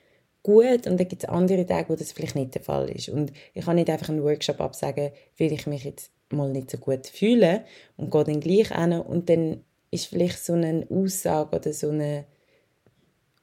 gut 0.42 0.86
und 0.86 0.98
dann 0.98 1.08
gibt 1.08 1.24
es 1.24 1.28
andere 1.28 1.66
Tage, 1.66 1.88
wo 1.88 1.96
das 1.96 2.12
vielleicht 2.12 2.36
nicht 2.36 2.54
der 2.54 2.62
Fall 2.62 2.88
ist. 2.90 3.08
Und 3.08 3.32
ich 3.52 3.64
kann 3.64 3.76
nicht 3.76 3.90
einfach 3.90 4.08
einen 4.08 4.22
Workshop 4.22 4.60
absagen, 4.60 5.10
weil 5.38 5.52
ich 5.52 5.66
mich 5.66 5.84
jetzt 5.84 6.10
mal 6.30 6.50
nicht 6.50 6.70
so 6.70 6.78
gut 6.78 7.06
fühle 7.06 7.64
und 7.96 8.10
gehe 8.10 8.24
dann 8.24 8.40
gleich 8.40 8.68
hin 8.68 8.92
und 8.92 9.28
dann 9.28 9.64
ist 9.90 10.06
vielleicht 10.06 10.44
so 10.44 10.52
eine 10.52 10.86
Aussage 10.90 11.56
oder 11.56 11.72
so 11.72 11.90
eine 11.90 12.26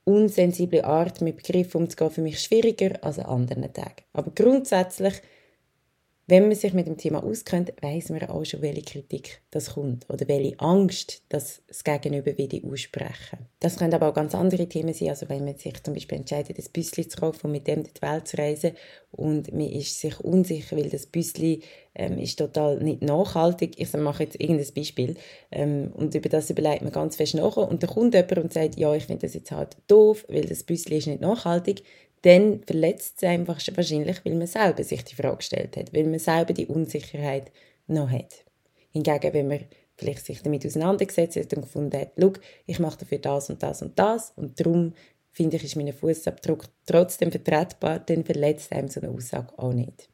unsensible 0.06 0.84
Art, 0.84 1.22
mit 1.22 1.38
Begriffen 1.38 1.84
umzugehen, 1.84 2.12
für 2.12 2.22
mich 2.22 2.40
schwieriger 2.42 3.04
als 3.04 3.20
an 3.20 3.26
anderen 3.26 3.74
Tagen. 3.74 4.04
Aber 4.14 4.32
grundsätzlich 4.32 5.14
wenn 6.26 6.44
man 6.48 6.56
sich 6.56 6.74
mit 6.74 6.88
dem 6.88 6.98
Thema 6.98 7.22
auskennt, 7.22 7.74
weiß 7.82 8.10
man 8.10 8.24
auch 8.30 8.46
schon, 8.46 8.62
welche 8.62 8.82
Kritik 8.82 9.42
das 9.52 9.74
kommt 9.74 10.10
oder 10.10 10.26
welche 10.30 10.58
Angst 10.60 11.22
das, 11.28 11.62
das 11.68 11.84
Gegenüber 11.84 12.38
wieder 12.38 12.66
aussprechen. 12.66 13.40
Das 13.60 13.78
können 13.78 13.94
aber 13.94 14.10
auch 14.10 14.14
ganz 14.14 14.34
andere 14.34 14.68
Themen 14.68 14.94
sein, 14.94 15.10
also 15.10 15.28
wenn 15.28 15.44
man 15.44 15.58
sich 15.58 15.84
zum 15.84 15.94
Beispiel 15.94 16.20
entscheidet, 16.20 16.58
ein 16.58 16.66
Büsschen 16.72 17.10
zu 17.10 17.18
kaufen 17.18 17.48
und 17.48 17.52
mit 17.52 17.68
dem 17.68 17.84
die 17.84 18.02
Welt 18.02 18.28
zu 18.28 18.38
reisen 18.38 18.72
und 19.12 19.52
man 19.52 19.70
ist 19.70 20.00
sich 20.00 20.18
unsicher, 20.22 20.78
weil 20.78 20.90
das 20.90 21.08
Büsschen 21.08 21.62
ähm, 21.96 22.18
ist 22.18 22.40
total 22.40 22.80
nicht 22.82 23.02
nachhaltig. 23.02 23.74
Ich 23.78 23.94
mache 23.94 24.24
jetzt 24.24 24.40
irgendein 24.40 24.74
Beispiel 24.74 25.16
ähm, 25.52 25.92
und 25.94 26.16
über 26.16 26.30
das 26.30 26.50
überlegt 26.50 26.84
man 26.84 26.92
ganz 26.94 27.18
fest 27.18 27.36
nach 27.36 27.58
und 27.58 27.84
dann 27.84 27.90
kommt 27.90 28.14
jemand 28.14 28.38
und 28.38 28.54
sagt, 28.54 28.78
ja, 28.78 28.94
ich 28.96 29.06
finde 29.06 29.28
das 29.28 29.34
jetzt 29.34 29.52
halt 29.52 29.76
doof, 29.88 30.26
weil 30.30 30.46
das 30.46 30.64
Büsschen 30.64 30.94
ist 30.94 31.08
nicht 31.08 31.22
nachhaltig 31.22 31.84
dann 32.24 32.64
verletzt 32.64 33.18
es 33.18 33.30
einfach 33.30 33.60
wahrscheinlich, 33.76 34.26
weil 34.26 34.36
man 34.36 34.48
selber 34.48 34.84
sich 34.84 35.04
die 35.04 35.16
Frage 35.16 35.38
gestellt 35.38 35.78
hat, 35.78 35.94
weil 35.94 36.06
man 36.06 36.20
selber 36.20 36.54
die 36.54 36.68
Unsicherheit 36.68 37.52
noch 37.88 38.10
hat. 38.10 38.46
Hingegen, 38.92 39.34
wenn 39.34 39.48
man 39.48 39.60
vielleicht 39.96 40.26
sich 40.26 40.42
damit 40.42 40.66
auseinandergesetzt 40.66 41.38
hat 41.38 41.54
und 41.54 41.64
gefunden 41.64 42.00
hat, 42.00 42.14
Schau, 42.20 42.34
ich 42.66 42.80
mache 42.80 43.00
dafür 43.00 43.20
das 43.20 43.50
und 43.50 43.62
das 43.62 43.82
und 43.82 44.00
das 44.00 44.32
und 44.36 44.60
darum 44.60 44.94
finde 45.32 45.58
ich, 45.58 45.64
ist 45.64 45.76
mein 45.76 45.92
Fußabdruck 45.92 46.66
trotzdem 46.86 47.32
vertretbar, 47.32 48.00
dann 48.00 48.24
verletzt 48.24 48.72
einem 48.72 48.88
so 48.88 49.02
eine 49.02 49.10
Aussage 49.10 49.58
auch 49.58 49.74
nicht. 49.74 50.10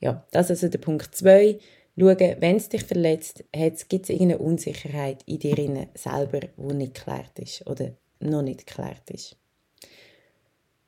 Ja, 0.00 0.26
das 0.30 0.50
ist 0.50 0.62
also 0.62 0.68
der 0.68 0.78
Punkt 0.78 1.14
2. 1.14 1.58
Schauen, 1.98 2.18
wenn 2.18 2.56
es 2.56 2.68
dich 2.70 2.84
verletzt, 2.84 3.44
gibt 3.50 4.04
es 4.04 4.10
irgendeine 4.10 4.38
Unsicherheit 4.38 5.22
in 5.26 5.38
dir 5.38 5.88
selber, 5.94 6.40
die 6.40 6.74
nicht 6.74 6.94
geklärt 6.94 7.38
ist 7.38 7.66
oder 7.66 7.92
noch 8.18 8.42
nicht 8.42 8.66
geklärt 8.66 9.10
ist. 9.10 9.36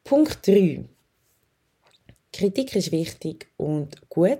Punkt 0.04 0.46
3. 0.46 0.84
Kritik 2.30 2.76
ist 2.76 2.92
wichtig 2.92 3.46
und 3.56 4.06
gut. 4.10 4.38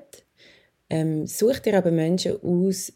Ähm, 0.91 1.27
such 1.27 1.61
dir 1.61 1.79
aber 1.79 1.91
Menschen 1.91 2.37
aus, 2.43 2.93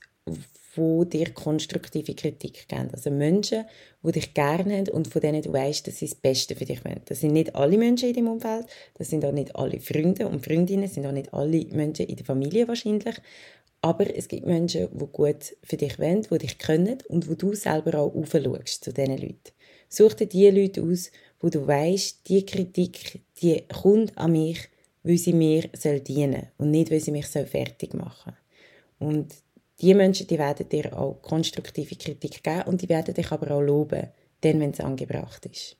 die 0.76 1.08
dir 1.08 1.32
konstruktive 1.32 2.14
Kritik 2.14 2.68
geben. 2.68 2.90
Also 2.92 3.10
Menschen, 3.10 3.64
die 4.02 4.12
dich 4.12 4.34
gerne 4.34 4.76
haben 4.76 4.88
und 4.90 5.08
von 5.08 5.22
denen 5.22 5.40
du 5.40 5.50
weißt, 5.50 5.86
dass 5.86 5.96
sie 5.96 6.08
das 6.08 6.14
Beste 6.14 6.54
für 6.56 6.66
dich 6.66 6.84
wollen. 6.84 7.00
Das 7.06 7.20
sind 7.20 7.32
nicht 7.32 7.54
alle 7.54 7.78
Menschen 7.78 8.10
in 8.10 8.16
deinem 8.16 8.32
Umfeld, 8.32 8.66
das 8.98 9.08
sind 9.08 9.24
auch 9.24 9.32
nicht 9.32 9.56
alle 9.56 9.80
Freunde 9.80 10.28
und 10.28 10.44
Freundinnen, 10.44 10.82
das 10.82 10.92
sind 10.92 11.06
auch 11.06 11.12
nicht 11.12 11.32
alle 11.32 11.64
Menschen 11.70 12.04
in 12.04 12.16
der 12.16 12.26
Familie 12.26 12.68
wahrscheinlich. 12.68 13.16
Aber 13.80 14.14
es 14.14 14.28
gibt 14.28 14.44
Menschen, 14.44 14.88
die 14.92 15.06
gut 15.06 15.56
für 15.62 15.78
dich 15.78 15.98
wollen, 15.98 16.26
die 16.30 16.38
dich 16.38 16.58
können 16.58 16.98
und 17.08 17.30
wo 17.30 17.34
du 17.34 17.54
selber 17.54 17.98
auch 17.98 18.14
aufschaust 18.14 18.84
zu 18.84 18.92
diesen 18.92 19.16
Leuten. 19.16 19.52
Such 19.88 20.12
dir 20.14 20.26
die 20.26 20.50
Leute 20.50 20.82
aus, 20.82 21.10
wo 21.40 21.48
du 21.48 21.66
weißt, 21.66 22.28
die 22.28 22.44
Kritik, 22.44 23.20
die 23.40 23.62
kommt 23.68 24.16
an 24.18 24.32
mich, 24.32 24.68
weil 25.02 25.18
sie 25.18 25.32
mir 25.32 25.68
soll 25.76 26.00
dienen 26.00 26.48
und 26.58 26.70
nicht, 26.70 26.90
weil 26.90 27.00
sie 27.00 27.12
mich 27.12 27.28
soll 27.28 27.46
fertig 27.46 27.94
machen. 27.94 28.34
Und 28.98 29.34
die 29.80 29.94
Menschen, 29.94 30.26
die 30.26 30.38
werden 30.38 30.68
dir 30.68 30.98
auch 30.98 31.22
konstruktive 31.22 31.94
Kritik 31.94 32.42
geben 32.42 32.62
und 32.66 32.82
die 32.82 32.88
werden 32.88 33.14
dich 33.14 33.30
aber 33.30 33.52
auch 33.52 33.60
loben, 33.60 34.08
dann, 34.40 34.60
wenn 34.60 34.70
es 34.70 34.80
angebracht 34.80 35.46
ist. 35.46 35.76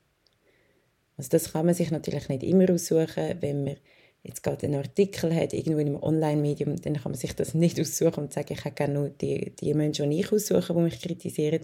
Also 1.17 1.29
das 1.31 1.51
kann 1.51 1.65
man 1.65 1.75
sich 1.75 1.91
natürlich 1.91 2.29
nicht 2.29 2.43
immer 2.43 2.69
aussuchen, 2.71 3.35
wenn 3.41 3.65
man 3.65 3.75
jetzt 4.23 4.41
gerade 4.41 4.67
einen 4.67 4.75
Artikel 4.75 5.33
hat, 5.35 5.53
irgendwo 5.53 5.79
in 5.79 5.87
einem 5.87 6.03
Online-Medium, 6.03 6.77
dann 6.81 6.95
kann 6.95 7.11
man 7.11 7.19
sich 7.19 7.33
das 7.35 7.53
nicht 7.53 7.79
aussuchen 7.79 8.23
und 8.23 8.33
sagen, 8.33 8.53
ich 8.53 8.63
hätte 8.63 8.75
gerne 8.75 8.93
nur 8.93 9.09
die, 9.09 9.53
die 9.55 9.73
Menschen, 9.73 10.09
die 10.11 10.21
ich 10.21 10.31
aussuche, 10.31 10.73
die 10.73 10.79
mich 10.79 11.01
kritisieren. 11.01 11.61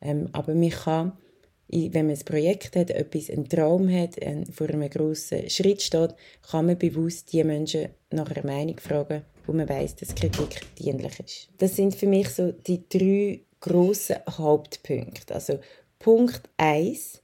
Ähm, 0.00 0.28
aber 0.32 0.54
man 0.54 0.70
kann 0.70 1.12
wenn 1.68 2.06
man 2.06 2.16
ein 2.16 2.24
Projekt 2.24 2.76
hat, 2.76 2.90
etwas, 2.90 3.30
einen 3.30 3.48
Traum 3.48 3.90
hat, 3.90 4.16
vor 4.52 4.68
einem 4.68 4.88
grossen 4.88 5.48
Schritt 5.50 5.82
steht, 5.82 6.14
kann 6.50 6.66
man 6.66 6.78
bewusst 6.78 7.32
die 7.32 7.44
Menschen 7.44 7.90
nach 8.10 8.30
einer 8.30 8.46
Meinung 8.46 8.78
fragen, 8.78 9.22
wo 9.46 9.52
man 9.52 9.68
weiß, 9.68 9.96
dass 9.96 10.14
Kritik 10.14 10.60
dienlich 10.78 11.20
ist. 11.20 11.48
Das 11.58 11.76
sind 11.76 11.94
für 11.94 12.06
mich 12.06 12.28
so 12.30 12.52
die 12.52 12.88
drei 12.88 13.40
grossen 13.60 14.16
Hauptpunkte. 14.28 15.34
Also 15.34 15.58
Punkt 15.98 16.48
1, 16.56 17.22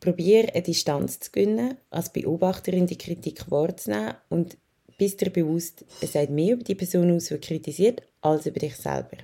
probiere 0.00 0.52
eine 0.52 0.62
Distanz 0.62 1.20
zu 1.20 1.30
gewinnen, 1.30 1.76
als 1.90 2.12
Beobachterin 2.12 2.86
die 2.86 2.98
Kritik 2.98 3.50
wahrzunehmen 3.50 4.14
und 4.28 4.56
bist 4.98 5.20
dir 5.20 5.30
bewusst, 5.30 5.84
es 6.00 6.12
sagt 6.12 6.30
mehr 6.30 6.54
über 6.54 6.64
die 6.64 6.74
Person 6.74 7.14
aus, 7.14 7.28
die 7.28 7.38
kritisiert, 7.38 8.02
als 8.20 8.46
über 8.46 8.60
dich 8.60 8.76
selber. 8.76 9.16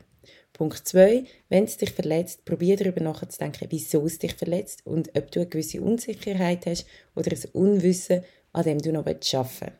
Punkt 0.58 0.88
2, 0.88 1.22
wenn 1.50 1.64
es 1.64 1.76
dich 1.76 1.92
verletzt, 1.92 2.44
probier 2.44 2.76
darüber 2.76 3.00
nachzudenken, 3.00 3.68
wieso 3.70 4.04
es 4.06 4.18
dich 4.18 4.34
verletzt 4.34 4.84
und 4.84 5.16
ob 5.16 5.30
du 5.30 5.38
eine 5.38 5.48
gewisse 5.48 5.80
Unsicherheit 5.80 6.66
hast 6.66 6.84
oder 7.14 7.30
ein 7.30 7.44
Unwissen, 7.52 8.24
an 8.52 8.64
dem 8.64 8.78
du 8.78 8.90
noch 8.92 9.06
arbeiten 9.06 9.20
willst. 9.22 9.72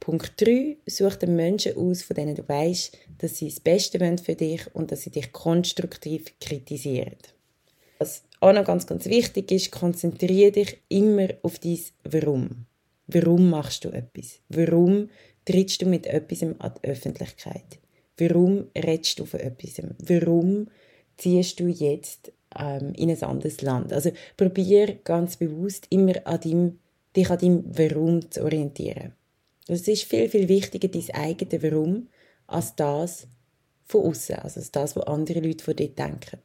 Punkt 0.00 0.38
3, 0.38 0.76
such 0.84 1.16
den 1.16 1.34
Menschen 1.34 1.78
aus, 1.78 2.02
von 2.02 2.14
denen 2.14 2.34
du 2.34 2.46
weißt, 2.46 2.98
dass 3.16 3.38
sie 3.38 3.48
das 3.48 3.60
Beste 3.60 4.00
wollen 4.00 4.18
für 4.18 4.34
dich 4.34 4.62
und 4.74 4.92
dass 4.92 5.00
sie 5.00 5.10
dich 5.10 5.32
konstruktiv 5.32 6.38
kritisieren. 6.40 7.16
Was 7.98 8.22
auch 8.40 8.52
noch 8.52 8.66
ganz, 8.66 8.86
ganz 8.86 9.06
wichtig 9.06 9.50
ist, 9.50 9.70
konzentriere 9.70 10.52
dich 10.52 10.76
immer 10.90 11.28
auf 11.42 11.58
dein 11.58 11.80
Warum. 12.04 12.66
Warum 13.06 13.48
machst 13.48 13.86
du 13.86 13.88
etwas? 13.88 14.40
Warum 14.50 15.08
trittst 15.46 15.80
du 15.80 15.86
mit 15.86 16.06
etwas 16.06 16.42
an 16.42 16.74
die 16.82 16.88
Öffentlichkeit? 16.88 17.78
Warum 18.22 18.66
redest 18.76 19.18
du 19.18 19.24
von 19.24 19.40
etwas? 19.40 19.82
Warum 19.98 20.68
ziehst 21.16 21.58
du 21.60 21.66
jetzt 21.66 22.32
ähm, 22.58 22.92
in 22.94 23.10
ein 23.10 23.22
anderes 23.22 23.62
Land? 23.62 23.92
Also 23.92 24.12
probier 24.36 24.98
ganz 25.04 25.36
bewusst 25.36 25.86
immer 25.90 26.14
an 26.24 26.40
deinem, 26.40 26.78
dich 27.16 27.30
an 27.30 27.38
deinem 27.38 27.64
Warum 27.66 28.30
zu 28.30 28.44
orientieren. 28.44 29.14
Es 29.68 29.86
ist 29.88 30.04
viel, 30.04 30.28
viel 30.28 30.48
wichtiger, 30.48 30.88
dein 30.88 31.10
eigenes 31.12 31.62
Warum, 31.62 32.08
als 32.46 32.74
das 32.76 33.26
von 33.84 34.06
außen, 34.06 34.36
also 34.36 34.60
als 34.60 34.70
das, 34.70 34.96
was 34.96 35.06
andere 35.06 35.40
Leute 35.40 35.64
von 35.64 35.76
dir 35.76 35.88
denken. 35.88 36.40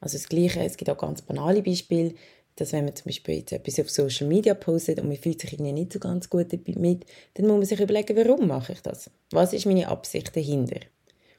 Also 0.00 0.16
das 0.16 0.28
Gleiche, 0.28 0.60
es 0.60 0.76
gibt 0.76 0.90
auch 0.90 0.98
ganz 0.98 1.22
banale 1.22 1.62
Beispiele, 1.62 2.14
dass 2.60 2.72
wenn 2.72 2.84
man 2.84 2.94
zum 2.94 3.06
Beispiel 3.06 3.36
jetzt 3.36 3.52
etwas 3.52 3.80
auf 3.80 3.90
Social 3.90 4.26
Media 4.26 4.54
postet 4.54 5.00
und 5.00 5.08
man 5.08 5.16
fühlt 5.16 5.40
sich 5.40 5.52
irgendwie 5.52 5.72
nicht 5.72 5.92
so 5.92 5.98
ganz 5.98 6.28
gut 6.28 6.52
damit, 6.52 7.04
dann 7.34 7.46
muss 7.46 7.56
man 7.56 7.64
sich 7.64 7.80
überlegen, 7.80 8.16
warum 8.16 8.48
mache 8.48 8.72
ich 8.72 8.80
das? 8.80 9.10
Was 9.30 9.52
ist 9.52 9.66
meine 9.66 9.88
Absicht 9.88 10.34
dahinter? 10.34 10.80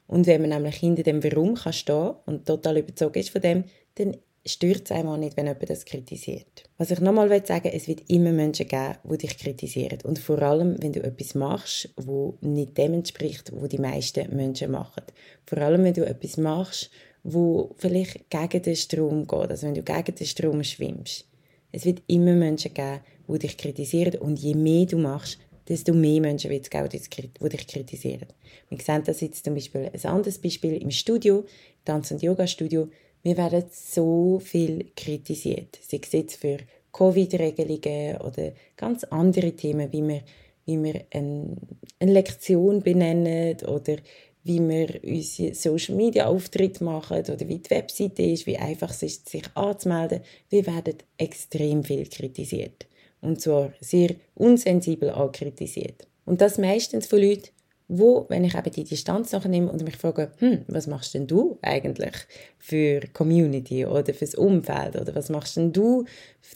Und 0.06 0.26
wenn 0.26 0.40
man 0.40 0.50
nämlich 0.50 0.76
hinter 0.76 1.04
dem 1.04 1.22
Warum 1.22 1.54
kann 1.54 1.72
stehen 1.72 2.14
und 2.26 2.46
total 2.46 2.78
überzeugt 2.78 3.16
ist 3.16 3.30
von 3.30 3.42
dem, 3.42 3.64
dann 3.94 4.16
stört 4.44 4.82
es 4.86 4.92
einmal 4.92 5.18
nicht, 5.18 5.36
wenn 5.36 5.46
jemand 5.46 5.68
das 5.68 5.84
kritisiert. 5.84 6.64
Was 6.78 6.90
ich 6.90 7.00
nochmal 7.00 7.28
sagen 7.46 7.64
will, 7.64 7.72
es 7.74 7.86
wird 7.88 8.08
immer 8.08 8.32
Menschen 8.32 8.66
geben, 8.66 8.96
die 9.04 9.18
dich 9.18 9.38
kritisieren. 9.38 9.98
Und 10.04 10.18
vor 10.18 10.40
allem, 10.40 10.82
wenn 10.82 10.92
du 10.92 11.02
etwas 11.02 11.34
machst, 11.34 11.90
wo 11.96 12.38
nicht 12.40 12.76
dem 12.78 12.94
entspricht, 12.94 13.52
was 13.54 13.68
die 13.68 13.78
meisten 13.78 14.34
Menschen 14.34 14.70
machen. 14.70 15.04
Vor 15.46 15.58
allem, 15.58 15.84
wenn 15.84 15.94
du 15.94 16.06
etwas 16.06 16.36
machst, 16.36 16.90
wo 17.22 17.74
vielleicht 17.76 18.30
gegen 18.30 18.62
den 18.62 18.76
Strom 18.76 19.26
geht, 19.26 19.50
also 19.50 19.66
wenn 19.66 19.74
du 19.74 19.82
gegen 19.82 20.14
den 20.14 20.26
Strom 20.26 20.64
schwimmst. 20.64 21.26
Es 21.72 21.84
wird 21.84 22.02
immer 22.06 22.32
Menschen 22.32 22.74
geben, 22.74 23.00
die 23.28 23.38
dich 23.38 23.56
kritisieren 23.56 24.20
und 24.20 24.38
je 24.38 24.54
mehr 24.54 24.86
du 24.86 24.98
machst, 24.98 25.38
desto 25.68 25.92
mehr 25.92 26.20
Menschen 26.20 26.50
wird 26.50 26.64
es 26.64 26.70
geben, 26.70 26.88
die 26.88 27.48
dich 27.48 27.66
kritisieren. 27.66 28.26
Wir 28.68 28.78
sehen 28.80 29.02
das 29.04 29.20
jetzt 29.20 29.44
zum 29.44 29.54
Beispiel 29.54 29.90
ein 29.92 30.04
anderes 30.10 30.38
Beispiel 30.38 30.76
im 30.76 30.90
Studio, 30.90 31.44
Tanz- 31.84 32.10
und 32.10 32.22
Yoga-Studio. 32.22 32.88
Wir 33.22 33.36
werden 33.36 33.64
so 33.70 34.40
viel 34.42 34.90
kritisiert, 34.96 35.78
sei 35.80 36.00
es 36.02 36.12
jetzt 36.12 36.36
für 36.36 36.58
Covid-Regelungen 36.92 38.16
oder 38.16 38.52
ganz 38.76 39.04
andere 39.04 39.52
Themen, 39.52 39.92
wie 39.92 40.02
wir, 40.02 40.22
wie 40.66 40.82
wir 40.82 41.04
eine, 41.12 41.56
eine 42.00 42.12
Lektion 42.12 42.82
benennen 42.82 43.56
oder 43.66 43.96
wie 44.42 44.60
wir 44.60 45.00
unsere 45.02 45.54
Social 45.54 45.96
Media 45.96 46.26
Auftritt 46.26 46.80
machen 46.80 47.18
oder 47.18 47.48
wie 47.48 47.58
die 47.58 47.70
Webseite 47.70 48.22
ist, 48.22 48.46
wie 48.46 48.56
einfach 48.56 48.90
es 48.90 49.02
ist, 49.02 49.28
sich 49.28 49.44
anzumelden. 49.54 50.20
Wir 50.48 50.66
werden 50.66 50.96
extrem 51.18 51.84
viel 51.84 52.06
kritisiert. 52.06 52.86
Und 53.20 53.40
zwar 53.40 53.72
sehr 53.80 54.14
unsensibel 54.34 55.10
auch 55.10 55.32
kritisiert. 55.32 56.06
Und 56.24 56.40
das 56.40 56.58
meistens 56.58 57.06
von 57.06 57.20
Leuten, 57.20 57.50
wo, 57.92 58.24
wenn 58.28 58.44
ich 58.44 58.54
eben 58.54 58.70
die 58.70 58.84
Distanz 58.84 59.32
nehme 59.32 59.70
und 59.70 59.82
mich 59.82 59.96
frage, 59.96 60.30
hm, 60.38 60.64
was 60.68 60.86
machst 60.86 61.14
denn 61.14 61.26
du 61.26 61.58
eigentlich 61.60 62.14
für 62.58 63.00
Community 63.12 63.84
oder 63.84 64.14
fürs 64.14 64.36
Umfeld 64.36 64.94
oder 64.94 65.14
was 65.14 65.28
machst 65.28 65.56
denn 65.56 65.72
du 65.72 66.04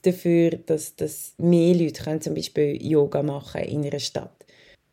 dafür, 0.03 0.50
dass, 0.50 0.95
dass 0.95 1.35
mehr 1.38 1.75
Leute 1.75 2.05
können 2.05 2.21
zum 2.21 2.35
Beispiel 2.35 2.81
Yoga 2.81 3.23
machen 3.25 3.62
in 3.62 3.85
einer 3.85 3.99
Stadt? 3.99 4.45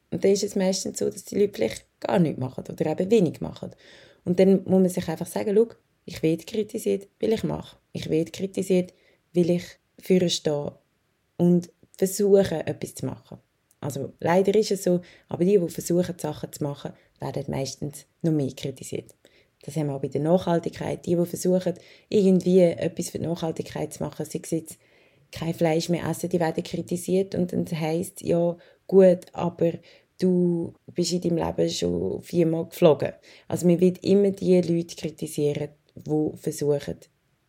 Und 0.10 0.24
dann 0.24 0.32
ist 0.32 0.44
es 0.44 0.56
meistens 0.56 0.98
so, 0.98 1.10
dass 1.10 1.26
die 1.26 1.40
Leute 1.40 1.54
vielleicht 1.54 1.86
gar 2.02 2.20
nichts 2.20 2.40
machen 2.40 2.64
oder 2.70 2.86
eben 2.86 3.10
wenig 3.10 3.42
machen. 3.42 3.72
Und 4.26 4.40
dann 4.40 4.64
muss 4.64 4.82
man 4.82 4.90
sich 4.90 5.08
einfach 5.08 5.26
sagen, 5.26 5.56
schau, 5.56 5.68
ich 6.06 6.22
werde 6.22 6.44
kritisiert, 6.44 7.08
weil 7.20 7.34
ich 7.34 7.44
mache. 7.44 7.78
Ich 7.94 8.10
werde 8.10 8.32
kritisiert, 8.32 8.94
weil 9.34 9.50
ich 9.52 9.64
für 10.00 10.28
stehe 10.30 10.74
und 11.38 11.70
versuche, 11.98 12.66
etwas 12.66 12.96
zu 12.96 13.06
machen. 13.06 13.38
Also 13.80 14.14
leider 14.20 14.54
ist 14.56 14.72
es 14.72 14.84
so, 14.84 15.02
aber 15.28 15.44
die, 15.44 15.58
die 15.58 15.70
versuchen, 15.70 16.18
Sachen 16.18 16.52
zu 16.52 16.64
machen, 16.64 16.94
werden 17.20 17.46
meistens 17.48 18.06
noch 18.22 18.32
mehr 18.32 18.52
kritisiert. 18.52 19.16
Das 19.64 19.76
haben 19.76 19.88
wir 19.88 19.96
auch 19.96 20.02
bei 20.02 20.08
der 20.08 20.22
Nachhaltigkeit. 20.22 21.06
Die, 21.06 21.16
die 21.16 21.26
versuchen, 21.26 21.74
irgendwie 22.10 22.62
etwas 22.62 23.10
für 23.10 23.20
die 23.20 23.28
Nachhaltigkeit 23.28 23.94
zu 23.94 24.04
machen, 24.04 24.26
sei 24.26 24.40
es 24.44 24.52
jetzt 24.52 24.78
kein 25.32 25.54
Fleisch 25.54 25.90
mehr 25.90 26.08
essen, 26.08 26.30
die 26.30 26.40
werden 26.40 26.64
kritisiert 26.64 27.36
und 27.36 27.54
dann 27.54 27.66
heisst 27.72 28.22
ja, 28.22 28.58
gut, 28.88 29.26
aber 29.34 29.72
du 30.22 30.74
bist 30.94 31.14
in 31.14 31.22
deinem 31.22 31.38
Leben 31.38 31.70
schon 31.70 32.22
viermal 32.22 32.66
geflogen. 32.66 33.14
Also 33.48 33.68
man 33.68 33.80
wird 33.80 34.04
immer 34.04 34.32
die 34.32 34.62
Leute 34.62 34.96
kritisieren, 34.96 35.70
die 35.96 36.32
versuchen, 36.38 36.98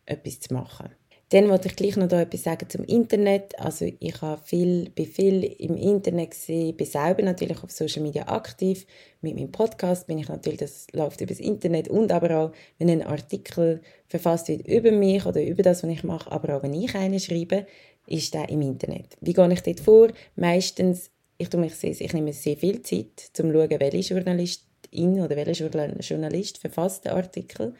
etwas 0.05 0.39
zu 0.39 0.53
machen. 0.53 0.89
Dann 1.29 1.49
wollte 1.49 1.67
ich 1.67 1.75
gleich 1.75 1.95
noch 1.97 2.07
da 2.07 2.21
etwas 2.21 2.43
sagen 2.43 2.69
zum 2.69 2.83
Internet. 2.83 3.57
Also 3.57 3.91
ich 3.99 4.21
habe 4.21 4.39
viel, 4.43 4.91
bin 4.91 5.07
viel 5.07 5.43
im 5.43 5.75
Internet 5.77 6.29
gesehen, 6.31 6.77
bin 6.77 6.85
selber 6.85 7.23
natürlich 7.23 7.63
auf 7.63 7.71
Social 7.71 8.03
Media 8.03 8.27
aktiv. 8.27 8.85
Mit 9.21 9.35
meinem 9.35 9.51
Podcast 9.51 10.05
bin 10.05 10.19
ich 10.19 10.27
natürlich, 10.27 10.59
das 10.59 10.85
läuft 10.91 11.21
über 11.21 11.33
das 11.33 11.39
Internet 11.39 11.87
und 11.87 12.11
aber 12.11 12.37
auch, 12.37 12.51
wenn 12.77 12.91
ein 12.91 13.01
Artikel 13.01 13.81
verfasst 14.07 14.47
wird 14.47 14.67
über 14.67 14.91
mich 14.91 15.25
oder 15.25 15.43
über 15.43 15.63
das, 15.63 15.81
was 15.81 15.89
ich 15.89 16.03
mache, 16.03 16.31
aber 16.31 16.55
auch 16.55 16.61
wenn 16.61 16.75
ich 16.75 16.93
einen 16.93 17.19
schreibe, 17.19 17.65
ist 18.05 18.33
der 18.35 18.49
im 18.49 18.61
Internet. 18.61 19.17
Wie 19.19 19.33
gehe 19.33 19.53
ich 19.53 19.61
dort 19.61 19.79
vor? 19.79 20.09
Meistens 20.35 21.09
ich, 21.43 21.49
tue 21.49 21.59
mich 21.59 21.75
sehr, 21.75 21.91
ich 21.91 22.13
nehme 22.13 22.33
sehr 22.33 22.57
viel 22.57 22.81
Zeit, 22.81 23.29
um 23.39 23.51
zu 23.51 23.53
schauen, 23.53 23.79
welche 23.79 24.13
Journalistin 24.13 25.21
oder 25.21 25.35
welcher 25.35 25.99
Journalist 25.99 26.57
verfasst 26.57 27.05
den 27.05 27.11
Artikel, 27.11 27.73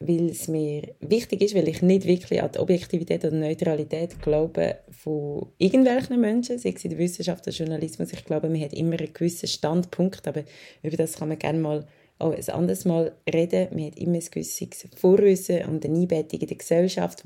weil 0.00 0.30
es 0.30 0.48
mir 0.48 0.94
wichtig 1.00 1.42
ist, 1.42 1.54
weil 1.54 1.68
ich 1.68 1.82
nicht 1.82 2.06
wirklich 2.06 2.42
an 2.42 2.52
die 2.52 2.58
Objektivität 2.58 3.24
oder 3.24 3.36
Neutralität 3.36 4.20
glaube 4.22 4.78
von 4.90 5.48
irgendwelchen 5.58 6.20
Menschen, 6.20 6.58
sei 6.58 6.72
es 6.74 6.84
in 6.84 6.90
der 6.90 6.98
Wissenschaft 6.98 7.46
oder 7.46 7.54
Journalismus. 7.54 8.12
Ich 8.12 8.24
glaube, 8.24 8.48
man 8.48 8.60
hat 8.60 8.72
immer 8.72 8.98
einen 8.98 9.12
gewissen 9.12 9.48
Standpunkt, 9.48 10.26
aber 10.26 10.44
über 10.82 10.96
das 10.96 11.16
kann 11.16 11.28
man 11.28 11.38
gerne 11.38 11.58
mal 11.58 11.86
auch 12.18 12.32
ein 12.32 12.48
anderes 12.48 12.84
Mal 12.86 13.12
reden. 13.32 13.68
Man 13.72 13.86
hat 13.86 13.98
immer 13.98 14.16
ein 14.16 14.24
gewisses 14.30 14.88
Vorwissen 14.96 15.64
und 15.66 15.84
eine 15.84 15.98
Einbettung 15.98 16.40
in 16.40 16.46
der 16.46 16.56
Gesellschaft, 16.56 17.24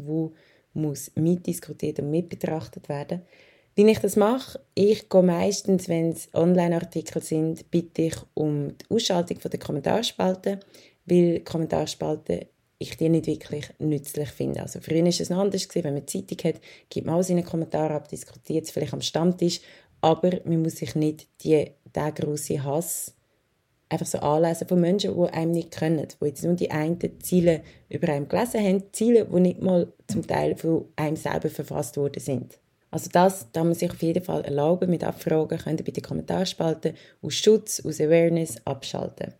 muss 0.76 1.12
mitdiskutiert 1.14 2.00
und 2.00 2.10
mitbetrachtet 2.10 2.88
werden 2.88 3.20
muss. 3.20 3.28
Wie 3.76 3.90
ich 3.90 3.98
das 3.98 4.14
mache, 4.14 4.60
ich 4.74 5.08
gehe 5.08 5.22
meistens, 5.22 5.88
wenn 5.88 6.12
es 6.12 6.28
Online-Artikel 6.32 7.20
sind, 7.20 7.70
bitte 7.72 8.02
ich 8.02 8.16
um 8.34 8.68
die 8.78 8.94
Ausschaltung 8.94 9.38
der 9.40 9.58
Kommentarspalte, 9.58 10.60
weil 11.06 11.40
Kommentarspalte 11.40 12.46
ich 12.78 12.96
die 12.96 13.08
nicht 13.08 13.26
wirklich 13.26 13.66
nützlich 13.78 14.28
finde. 14.30 14.60
Also 14.60 14.78
früher 14.80 15.02
war 15.02 15.08
es 15.08 15.30
noch 15.30 15.38
anders, 15.38 15.68
gewesen. 15.68 15.84
wenn 15.84 15.94
man 15.94 16.06
Zeitung 16.06 16.38
hat, 16.44 16.60
gibt 16.88 17.06
man 17.06 17.16
auch 17.16 17.22
seine 17.22 17.42
Kommentare 17.42 17.94
ab, 17.94 18.08
diskutiert 18.08 18.64
es 18.64 18.70
vielleicht 18.70 18.92
am 18.92 19.00
Stammtisch, 19.00 19.60
aber 20.00 20.40
man 20.44 20.62
muss 20.62 20.76
sich 20.76 20.94
nicht 20.94 21.26
die, 21.42 21.70
den 21.94 22.14
grossen 22.14 22.62
Hass 22.62 23.14
einfach 23.88 24.06
so 24.06 24.18
anlesen 24.18 24.68
von 24.68 24.80
Menschen, 24.80 25.14
die 25.16 25.32
einem 25.32 25.52
nicht 25.52 25.72
können, 25.72 26.06
die 26.20 26.26
jetzt 26.26 26.44
nur 26.44 26.54
die 26.54 26.70
einen 26.70 26.98
Ziele 27.20 27.62
über 27.88 28.08
einem 28.08 28.28
gelesen 28.28 28.62
haben, 28.62 28.82
Ziele, 28.92 29.26
die 29.26 29.40
nicht 29.40 29.62
mal 29.62 29.92
zum 30.06 30.26
Teil 30.26 30.56
von 30.56 30.86
einem 30.96 31.16
selber 31.16 31.48
verfasst 31.48 31.96
worden 31.96 32.20
sind. 32.20 32.58
Also 32.94 33.10
das 33.12 33.50
darf 33.50 33.64
man 33.64 33.74
sich 33.74 33.90
auf 33.90 34.00
jeden 34.02 34.22
Fall 34.22 34.44
erlauben. 34.44 34.88
Mit 34.88 35.02
Abfragen 35.02 35.58
könnt 35.58 35.80
ihr 35.80 35.84
bei 35.84 35.90
den 35.90 36.04
Kommentarspalten 36.04 36.94
aus 37.22 37.34
Schutz, 37.34 37.84
aus 37.84 38.00
Awareness 38.00 38.64
abschalten. 38.64 39.34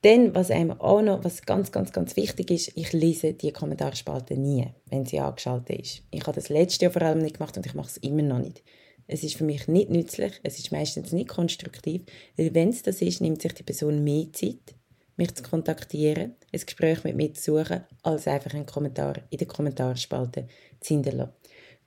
Dann, 0.00 0.34
was 0.34 0.50
einem 0.50 0.70
auch 0.80 1.02
noch, 1.02 1.22
was 1.22 1.42
ganz, 1.42 1.70
ganz, 1.70 1.92
ganz 1.92 2.16
wichtig 2.16 2.50
ist, 2.50 2.72
ich 2.76 2.94
lese 2.94 3.34
die 3.34 3.52
Kommentarspalte 3.52 4.38
nie, 4.38 4.68
wenn 4.86 5.04
sie 5.04 5.20
angeschaltet 5.20 5.80
ist. 5.80 6.02
Ich 6.10 6.22
habe 6.22 6.36
das 6.36 6.48
letzte 6.48 6.86
Jahr 6.86 6.92
vor 6.92 7.02
allem 7.02 7.18
nicht 7.18 7.36
gemacht 7.36 7.58
und 7.58 7.66
ich 7.66 7.74
mache 7.74 7.88
es 7.88 7.98
immer 7.98 8.22
noch 8.22 8.38
nicht. 8.38 8.62
Es 9.06 9.22
ist 9.22 9.34
für 9.34 9.44
mich 9.44 9.68
nicht 9.68 9.90
nützlich, 9.90 10.40
es 10.42 10.58
ist 10.58 10.72
meistens 10.72 11.12
nicht 11.12 11.28
konstruktiv, 11.28 12.04
weil 12.38 12.54
wenn 12.54 12.70
es 12.70 12.82
das 12.82 13.02
ist, 13.02 13.20
nimmt 13.20 13.42
sich 13.42 13.52
die 13.52 13.64
Person 13.64 14.02
mehr 14.02 14.32
Zeit, 14.32 14.74
mich 15.16 15.34
zu 15.34 15.42
kontaktieren, 15.42 16.36
ein 16.54 16.60
Gespräch 16.64 17.04
mit 17.04 17.16
mir 17.16 17.34
zu 17.34 17.58
suchen, 17.58 17.84
als 18.02 18.26
einfach 18.26 18.54
einen 18.54 18.64
Kommentar 18.64 19.16
in 19.28 19.36
der 19.36 19.46
Kommentarspalte 19.46 20.48
zu 20.80 20.94
hinterlassen. 20.94 21.34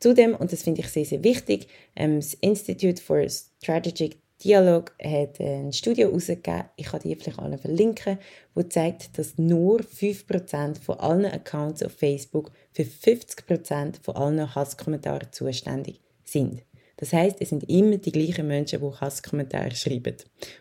Zudem, 0.01 0.35
und 0.35 0.51
das 0.51 0.63
finde 0.63 0.81
ich 0.81 0.87
sehr, 0.87 1.05
sehr 1.05 1.23
wichtig, 1.23 1.67
ähm, 1.95 2.15
das 2.17 2.33
Institute 2.33 3.01
for 3.01 3.23
Strategic 3.29 4.17
Dialog 4.43 4.91
hat 4.99 5.39
ein 5.39 5.71
Studio 5.71 6.07
herausgegeben, 6.07 6.63
ich 6.75 6.87
kann 6.87 7.01
die 7.01 7.15
vielleicht 7.15 7.37
alle 7.37 7.59
verlinken, 7.59 8.17
wo 8.55 8.63
zeigt, 8.63 9.15
dass 9.19 9.37
nur 9.37 9.81
5% 9.81 10.81
von 10.81 10.97
allen 10.97 11.25
Accounts 11.25 11.83
auf 11.83 11.91
Facebook 11.91 12.51
für 12.73 12.81
50% 12.81 14.01
von 14.01 14.15
allen 14.15 14.55
Hasskommentaren 14.55 15.31
zuständig 15.31 16.01
sind. 16.23 16.63
Das 16.97 17.13
heißt, 17.13 17.37
es 17.39 17.49
sind 17.49 17.69
immer 17.69 17.97
die 17.97 18.11
gleichen 18.11 18.47
Menschen, 18.47 18.81
die 18.81 18.99
Hasskommentare 18.99 19.75
schreiben. 19.75 20.15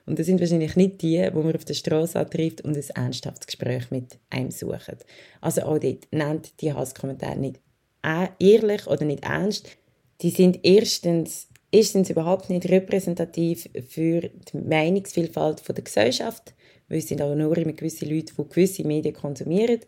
Und 0.05 0.19
das 0.19 0.27
sind 0.27 0.41
wahrscheinlich 0.41 0.77
nicht 0.77 1.01
die, 1.01 1.23
die 1.23 1.31
man 1.39 1.57
auf 1.57 1.65
der 1.65 1.75
Straße 1.75 2.19
antrifft 2.19 2.63
und 2.63 2.77
ein 2.77 2.85
ernsthaftes 2.95 3.47
Gespräch 3.47 3.91
mit 3.91 4.19
einem 4.29 4.51
suchen. 4.51 4.97
Also 5.41 5.63
auch 5.63 5.79
dort 5.79 6.07
nennt 6.11 6.61
die 6.61 6.73
Hasskommentare 6.73 7.39
nicht 7.39 7.61
ehrlich 8.39 8.87
oder 8.87 9.05
nicht 9.05 9.25
ernst, 9.25 9.69
die 10.21 10.31
sind 10.31 10.61
erstens, 10.63 11.49
erstens 11.71 12.11
überhaupt 12.11 12.51
nicht 12.51 12.69
repräsentativ 12.69 13.69
für 13.89 14.23
die 14.23 14.57
Meinungsvielfalt 14.59 15.67
der 15.67 15.85
Gesellschaft, 15.85 16.55
weil 16.89 16.99
es 16.99 17.09
sind 17.09 17.23
auch 17.23 17.35
nur 17.35 17.57
immer 17.57 17.73
gewisse 17.73 18.05
Leute, 18.05 18.35
die 18.37 18.49
gewisse 18.49 18.87
Medien 18.87 19.15
konsumieren. 19.15 19.81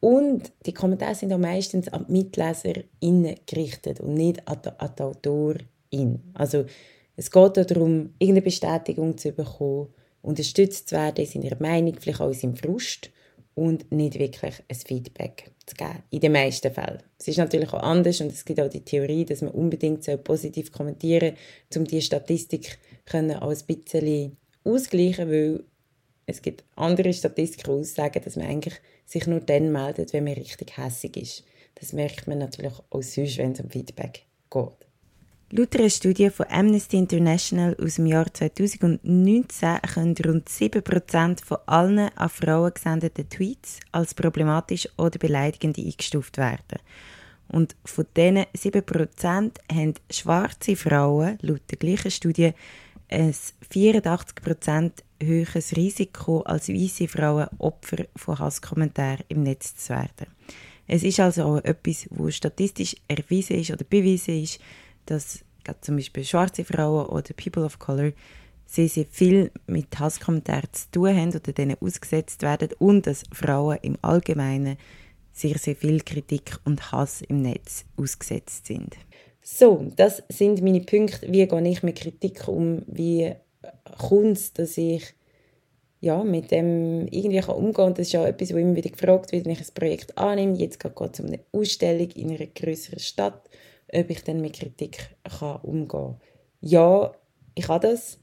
Und 0.00 0.52
die 0.66 0.74
Kommentare 0.74 1.14
sind 1.14 1.32
auch 1.32 1.38
meistens 1.38 1.88
an 1.88 2.06
die 2.08 2.12
MitleserInnen 2.12 3.36
gerichtet 3.46 4.00
und 4.00 4.14
nicht 4.14 4.46
an 4.46 4.58
die, 4.64 4.70
an 4.78 4.92
die 4.96 5.02
AutorInnen. 5.02 6.30
Also 6.34 6.66
Es 7.16 7.30
geht 7.30 7.56
darum, 7.56 8.14
irgendeine 8.18 8.42
Bestätigung 8.42 9.16
zu 9.16 9.32
bekommen, 9.32 9.88
unterstützt 10.20 10.90
zu 10.90 10.96
werden 10.96 11.24
in 11.24 11.42
seiner 11.42 11.60
Meinung, 11.60 11.96
vielleicht 11.98 12.20
auch 12.20 12.28
in 12.28 12.34
seinem 12.34 12.56
Frust 12.56 13.10
und 13.56 13.90
nicht 13.90 14.18
wirklich 14.18 14.62
ein 14.68 14.76
Feedback 14.76 15.50
zu 15.64 15.74
geben, 15.74 16.02
in 16.10 16.20
den 16.20 16.32
meisten 16.32 16.70
Fällen. 16.72 17.02
Es 17.18 17.26
ist 17.26 17.38
natürlich 17.38 17.72
auch 17.72 17.82
anders 17.82 18.20
und 18.20 18.30
es 18.30 18.44
gibt 18.44 18.60
auch 18.60 18.68
die 18.68 18.84
Theorie, 18.84 19.24
dass 19.24 19.40
man 19.40 19.50
unbedingt 19.50 20.04
so 20.04 20.16
positiv 20.18 20.70
kommentieren 20.70 21.34
soll, 21.70 21.82
um 21.82 21.88
die 21.88 22.02
Statistik 22.02 22.78
auch 23.10 23.14
ein 23.14 23.58
bisschen 23.66 24.36
ausgleichen, 24.62 25.30
weil 25.30 25.64
es 26.26 26.42
gibt 26.42 26.64
andere 26.76 27.12
Statistiken, 27.14 27.72
die 27.72 27.80
aussagen, 27.80 28.22
dass 28.22 28.36
man 28.36 28.46
eigentlich 28.46 28.74
sich 29.06 29.26
nur 29.26 29.40
dann 29.40 29.72
meldet, 29.72 30.12
wenn 30.12 30.24
man 30.24 30.34
richtig 30.34 30.76
hässig 30.76 31.16
ist. 31.16 31.44
Das 31.76 31.92
merkt 31.92 32.26
man 32.26 32.38
natürlich 32.38 32.74
auch 32.90 33.02
sonst, 33.02 33.38
wenn 33.38 33.52
es 33.52 33.60
um 33.60 33.70
Feedback 33.70 34.26
geht. 34.50 34.85
Laut 35.52 35.76
einer 35.76 35.90
Studie 35.90 36.28
von 36.30 36.46
Amnesty 36.50 36.96
International 36.96 37.76
aus 37.80 37.94
dem 37.94 38.06
Jahr 38.06 38.26
2019 38.34 39.78
können 39.94 40.16
rund 40.26 40.48
7% 40.48 41.44
von 41.44 41.58
allen 41.66 42.10
an 42.16 42.28
Frauen 42.28 42.74
gesendeten 42.74 43.28
Tweets 43.28 43.78
als 43.92 44.12
problematisch 44.12 44.88
oder 44.98 45.20
beleidigend 45.20 45.78
eingestuft 45.78 46.38
werden. 46.38 46.80
Und 47.46 47.76
von 47.84 48.06
diesen 48.16 48.44
7% 48.56 49.52
haben 49.72 49.94
schwarze 50.10 50.74
Frauen 50.74 51.38
laut 51.42 51.62
der 51.70 51.78
gleichen 51.78 52.10
Studie 52.10 52.52
ein 53.08 53.32
84% 53.32 54.90
höheres 55.22 55.76
Risiko 55.76 56.40
als 56.40 56.68
weiße 56.68 57.06
Frauen 57.06 57.46
Opfer 57.58 58.06
von 58.16 58.40
Hasskommentaren 58.40 59.24
im 59.28 59.44
Netz 59.44 59.76
zu 59.76 59.90
werden. 59.90 60.26
Es 60.88 61.04
ist 61.04 61.20
also 61.20 61.44
auch 61.44 61.64
etwas, 61.64 62.08
wo 62.10 62.30
statistisch 62.30 62.96
erwiesen 63.06 63.60
ist 63.60 63.70
oder 63.70 63.84
bewiesen 63.84 64.42
ist, 64.42 64.60
dass 65.06 65.44
zum 65.80 65.96
Beispiel 65.96 66.24
schwarze 66.24 66.64
Frauen 66.64 67.06
oder 67.06 67.34
People 67.34 67.64
of 67.64 67.78
Color 67.78 68.12
sehr, 68.66 68.88
sehr 68.88 69.06
viel 69.06 69.50
mit 69.66 69.98
Hasskommentaren 69.98 70.72
zu 70.72 70.90
tun 70.90 71.16
haben 71.16 71.28
oder 71.28 71.52
denen 71.52 71.76
ausgesetzt 71.80 72.42
werden 72.42 72.70
und 72.78 73.06
dass 73.06 73.24
Frauen 73.32 73.78
im 73.82 73.96
Allgemeinen 74.02 74.76
sehr, 75.32 75.58
sehr 75.58 75.76
viel 75.76 76.00
Kritik 76.00 76.58
und 76.64 76.92
Hass 76.92 77.22
im 77.22 77.42
Netz 77.42 77.84
ausgesetzt 77.96 78.66
sind. 78.66 78.96
So, 79.42 79.92
das 79.94 80.22
sind 80.28 80.62
meine 80.62 80.80
Punkte. 80.80 81.30
Wie 81.30 81.46
gehe 81.46 81.68
ich 81.68 81.82
mit 81.82 82.00
Kritik 82.00 82.48
um? 82.48 82.82
Wie 82.86 83.32
kommt 83.98 84.38
es, 84.38 84.52
dass 84.52 84.76
ich 84.76 85.14
ja, 86.00 86.22
mit 86.22 86.50
dem 86.50 87.08
irgendwie 87.10 87.40
kann 87.40 87.56
umgehen 87.56 87.74
kann. 87.74 87.94
Das 87.94 88.08
ist 88.08 88.16
auch 88.16 88.26
etwas, 88.26 88.52
wo 88.52 88.58
immer 88.58 88.76
wieder 88.76 88.90
gefragt 88.90 89.32
wird, 89.32 89.44
wenn 89.44 89.52
ich 89.52 89.60
ein 89.60 89.74
Projekt 89.74 90.16
annehme. 90.16 90.56
Jetzt 90.56 90.78
geht 90.78 90.92
es 90.94 91.20
um 91.20 91.26
eine 91.26 91.40
Ausstellung 91.52 92.10
in 92.10 92.30
einer 92.30 92.46
größeren 92.46 92.98
Stadt 92.98 93.48
ob 93.92 94.10
ich 94.10 94.24
dann 94.24 94.40
mit 94.40 94.54
Kritik 94.54 95.16
kann 95.38 95.60
umgehen 95.62 95.88
kann. 95.88 96.20
Ja, 96.60 97.12
ich 97.54 97.66
kann 97.66 97.80
das. 97.80 98.18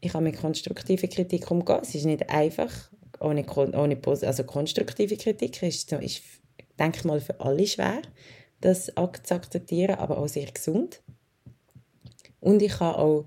Ich 0.00 0.12
kann 0.12 0.24
mit 0.24 0.38
konstruktiver 0.38 1.08
Kritik 1.08 1.50
umgehen. 1.50 1.80
Es 1.82 1.94
ist 1.94 2.04
nicht 2.04 2.28
einfach. 2.30 2.90
Ohne, 3.20 3.44
ohne 3.46 3.98
also 4.04 4.44
konstruktive 4.44 5.16
Kritik 5.16 5.62
ist, 5.62 5.90
ist, 5.92 6.22
denke 6.78 6.98
ich 6.98 7.04
mal, 7.04 7.20
für 7.20 7.40
alle 7.40 7.66
schwer, 7.66 8.02
das 8.60 8.86
zu 8.86 9.34
akzeptieren, 9.34 9.96
aber 9.96 10.18
auch 10.18 10.28
sehr 10.28 10.50
gesund. 10.50 11.02
Und 12.40 12.60
ich 12.62 12.72
kann 12.72 12.94
auch 12.94 13.24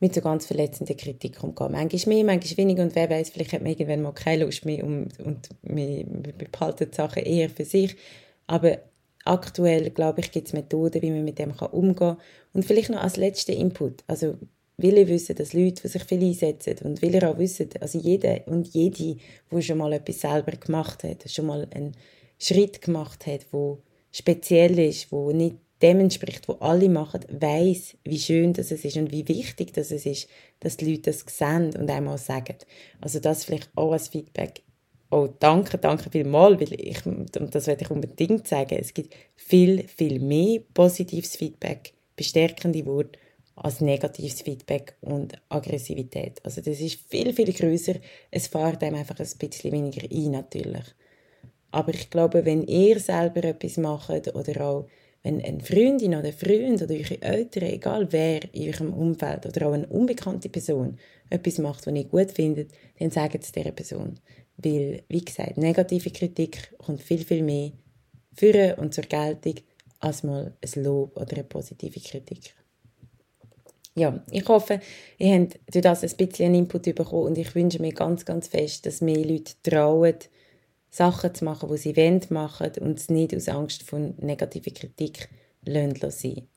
mit 0.00 0.14
so 0.14 0.22
ganz 0.22 0.46
verletzender 0.46 0.94
Kritik 0.94 1.42
umgehen. 1.44 1.72
Manchmal 1.72 2.16
mehr, 2.16 2.24
manchmal 2.24 2.56
weniger 2.56 2.82
und 2.82 2.94
wer 2.94 3.10
weiß, 3.10 3.30
vielleicht 3.30 3.52
hat 3.52 3.62
man 3.62 3.72
irgendwann 3.72 4.02
mal 4.02 4.12
keine 4.12 4.44
Lust 4.44 4.64
mehr 4.64 4.82
und, 4.82 5.20
und 5.20 5.50
man 5.62 6.22
behalten 6.50 6.88
die 6.90 6.96
Sachen 6.96 7.22
eher 7.22 7.50
für 7.50 7.66
sich. 7.66 7.94
Aber 8.46 8.78
aktuell, 9.24 9.90
glaube 9.90 10.20
ich, 10.20 10.30
gibt 10.30 10.48
es 10.48 10.52
Methoden, 10.52 11.02
wie 11.02 11.10
man 11.10 11.24
mit 11.24 11.38
dem 11.38 11.52
umgehen 11.52 11.96
kann. 11.96 12.16
Und 12.52 12.64
vielleicht 12.64 12.90
noch 12.90 13.02
als 13.02 13.16
letzter 13.16 13.52
Input, 13.52 14.04
also 14.06 14.36
will 14.76 14.98
ich 14.98 15.08
wissen, 15.08 15.36
dass 15.36 15.52
Leute, 15.52 15.82
die 15.82 15.88
sich 15.88 16.04
viel 16.04 16.24
einsetzen 16.24 16.76
und 16.84 17.02
will 17.02 17.14
ich 17.14 17.24
auch 17.24 17.38
wissen, 17.38 17.68
also 17.80 17.98
jeder 17.98 18.46
und 18.46 18.68
jede, 18.68 19.16
die 19.50 19.62
schon 19.62 19.78
mal 19.78 19.92
etwas 19.92 20.20
selber 20.20 20.52
gemacht 20.52 21.04
hat, 21.04 21.30
schon 21.30 21.46
mal 21.46 21.68
einen 21.74 21.92
Schritt 22.38 22.80
gemacht 22.80 23.26
hat, 23.26 23.46
wo 23.52 23.82
speziell 24.10 24.78
ist, 24.78 25.12
wo 25.12 25.30
nicht 25.32 25.56
dem 25.82 26.00
entspricht, 26.00 26.48
wo 26.48 26.54
alle 26.54 26.88
machen, 26.88 27.20
weiß, 27.28 27.96
wie 28.04 28.18
schön 28.18 28.52
das 28.52 28.70
ist 28.70 28.96
und 28.96 29.12
wie 29.12 29.26
wichtig 29.28 29.72
das 29.72 29.90
ist, 29.90 30.28
dass 30.60 30.76
die 30.76 30.90
Leute 30.90 31.10
das 31.10 31.24
sehen 31.26 31.74
und 31.76 31.90
einmal 31.90 32.18
sagen. 32.18 32.56
Also 33.00 33.18
das 33.18 33.44
vielleicht 33.44 33.70
auch 33.76 33.92
als 33.92 34.08
Feedback 34.08 34.62
Oh, 35.12 35.28
danke, 35.40 35.76
danke 35.76 36.08
vielmals, 36.08 36.60
weil 36.60 36.80
ich, 36.80 37.04
und 37.04 37.34
das 37.34 37.66
werde 37.66 37.82
ich 37.82 37.90
unbedingt 37.90 38.46
sagen, 38.46 38.78
es 38.80 38.94
gibt 38.94 39.12
viel, 39.34 39.88
viel 39.88 40.20
mehr 40.20 40.60
positives 40.72 41.34
Feedback, 41.34 41.92
bestärkende 42.14 42.86
Worte, 42.86 43.18
als 43.56 43.80
negatives 43.80 44.40
Feedback 44.40 44.94
und 45.00 45.34
Aggressivität. 45.48 46.40
Also 46.44 46.60
das 46.60 46.80
ist 46.80 47.00
viel, 47.08 47.32
viel 47.32 47.52
größer. 47.52 47.94
Es 48.30 48.46
fährt 48.46 48.82
einem 48.82 48.96
einfach 48.96 49.18
ein 49.18 49.28
bisschen 49.38 49.72
weniger 49.72 50.06
ein, 50.10 50.30
natürlich. 50.30 50.84
Aber 51.72 51.92
ich 51.92 52.08
glaube, 52.08 52.44
wenn 52.44 52.62
ihr 52.62 53.00
selber 53.00 53.44
etwas 53.44 53.76
macht 53.76 54.34
oder 54.34 54.60
auch 54.64 54.86
wenn 55.22 55.42
eine 55.44 55.60
Freundin 55.60 56.14
oder 56.14 56.28
ein 56.28 56.32
Freund 56.32 56.82
oder 56.82 56.94
eure 56.94 57.20
Eltern, 57.20 57.64
egal 57.64 58.06
wer 58.10 58.42
in 58.54 58.72
eurem 58.72 58.94
Umfeld 58.94 59.44
oder 59.44 59.68
auch 59.68 59.72
eine 59.72 59.86
unbekannte 59.88 60.48
Person 60.48 60.98
etwas 61.28 61.58
macht, 61.58 61.86
was 61.86 61.94
ihr 61.94 62.04
gut 62.04 62.30
findet, 62.30 62.70
dann 62.98 63.10
sagt 63.10 63.42
es 63.42 63.52
dieser 63.52 63.72
Person. 63.72 64.18
Weil, 64.62 65.02
wie 65.08 65.24
gesagt, 65.24 65.56
negative 65.56 66.10
Kritik 66.10 66.74
kommt 66.78 67.02
viel, 67.02 67.24
viel 67.24 67.42
mehr 67.42 67.72
für 68.34 68.76
und 68.78 68.94
zur 68.94 69.04
Geltung 69.04 69.54
als 70.00 70.22
mal 70.22 70.54
ein 70.60 70.82
Lob 70.82 71.16
oder 71.16 71.34
eine 71.34 71.44
positive 71.44 72.00
Kritik. 72.00 72.54
Ja, 73.96 74.22
ich 74.30 74.46
hoffe, 74.48 74.80
ihr 75.18 75.34
habt 75.34 75.58
durch 75.72 75.82
das 75.82 76.04
ein 76.04 76.16
bisschen 76.16 76.54
Input 76.54 76.94
bekommen 76.94 77.26
und 77.26 77.38
ich 77.38 77.54
wünsche 77.54 77.82
mir 77.82 77.92
ganz, 77.92 78.24
ganz 78.24 78.48
fest, 78.48 78.86
dass 78.86 79.00
mehr 79.00 79.24
Leute 79.24 79.54
trauen, 79.62 80.14
Sachen 80.90 81.34
zu 81.34 81.44
machen, 81.44 81.68
die 81.70 81.78
sie 81.78 81.96
wollen 81.96 82.20
machen 82.30 82.72
und 82.80 82.98
es 82.98 83.08
nicht 83.08 83.34
aus 83.34 83.48
Angst 83.48 83.82
vor 83.82 83.98
negativer 84.18 84.70
Kritik 84.70 85.28
lassen 85.64 86.48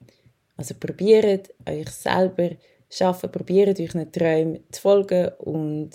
Also 0.57 0.75
probiert 0.79 1.53
euch 1.67 1.89
selber 1.89 2.51
schaffen, 2.89 3.31
probiert 3.31 3.79
euch 3.79 3.91
Träumen 4.11 4.63
zu 4.71 4.81
folgen 4.81 5.29
und 5.39 5.91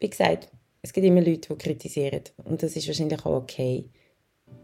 wie 0.00 0.10
gesagt, 0.10 0.48
es 0.84 0.92
gibt 0.92 1.06
immer 1.06 1.22
Leute, 1.22 1.48
die 1.48 1.56
kritisieren. 1.56 2.20
Und 2.44 2.62
das 2.62 2.76
ist 2.76 2.86
wahrscheinlich 2.86 3.24
auch 3.24 3.36
okay. 3.36 3.86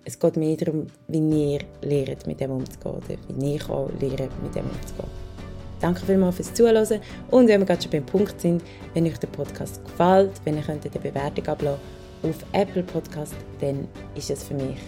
Es 0.04 0.18
geht 0.18 0.36
mehr 0.36 0.54
darum, 0.54 0.86
wie 1.08 1.54
ihr 1.54 1.60
lernt, 1.80 2.26
mit 2.26 2.40
dem 2.40 2.50
umzugehen. 2.50 2.94
Oder 2.94 3.16
wie 3.38 3.54
ich 3.54 3.68
auch 3.70 3.88
lerne, 3.98 4.28
mit 4.42 4.54
dem 4.54 4.66
umzugehen. 4.66 5.08
Danke 5.80 6.04
vielmals 6.04 6.36
fürs 6.36 6.52
Zuhören. 6.52 7.00
Und 7.30 7.48
wenn 7.48 7.60
wir 7.60 7.66
gerade 7.66 7.80
schon 7.80 7.90
beim 7.90 8.04
Punkt 8.04 8.38
sind, 8.38 8.62
wenn 8.92 9.06
euch 9.06 9.16
der 9.16 9.28
Podcast 9.28 9.82
gefällt, 9.82 10.32
wenn 10.44 10.58
ihr 10.58 10.62
könnt 10.62 10.84
eine 10.84 11.00
Bewertung 11.00 11.46
ablassen 11.46 11.80
auf 12.22 12.36
Apple 12.52 12.82
Podcast, 12.82 13.34
dann 13.62 13.88
ist 14.14 14.28
es 14.28 14.44
für 14.44 14.54
mich 14.54 14.78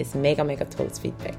ein 0.00 0.20
mega, 0.20 0.42
mega 0.42 0.64
tolles 0.64 0.98
Feedback. 0.98 1.38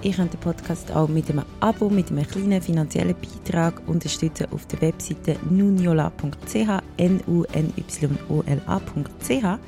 Ihr 0.00 0.12
könnt 0.12 0.32
den 0.32 0.38
Podcast 0.38 0.92
auch 0.92 1.08
mit 1.08 1.28
einem 1.28 1.44
Abo, 1.58 1.90
mit 1.90 2.10
einem 2.10 2.24
kleinen 2.24 2.62
finanziellen 2.62 3.16
Beitrag 3.16 3.82
unterstützen 3.88 4.46
auf 4.52 4.64
der 4.66 4.80
Webseite 4.80 5.36
nunyola.ch, 5.50 6.82
n 6.98 7.20
u 7.26 7.42
n 7.52 7.72
y 7.76 8.08
o 8.28 8.42
l 8.46 8.62
a.ch. 8.66 9.58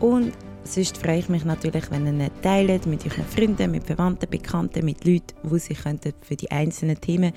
Und 0.00 0.32
sonst 0.64 0.96
freue 0.96 1.18
ich 1.18 1.28
mich 1.28 1.44
natürlich, 1.44 1.90
wenn 1.90 2.06
ihr 2.06 2.26
ihn 2.26 2.30
teilt 2.40 2.86
mit 2.86 3.04
euren 3.04 3.24
Freunden, 3.26 3.70
mit 3.70 3.84
Verwandten, 3.84 4.30
Bekannten, 4.30 4.84
mit 4.86 5.04
Leuten, 5.04 5.34
die 5.42 5.58
sich 5.58 5.78
für 5.78 6.36
die 6.36 6.50
einzelnen 6.50 6.98
Themen 6.98 7.34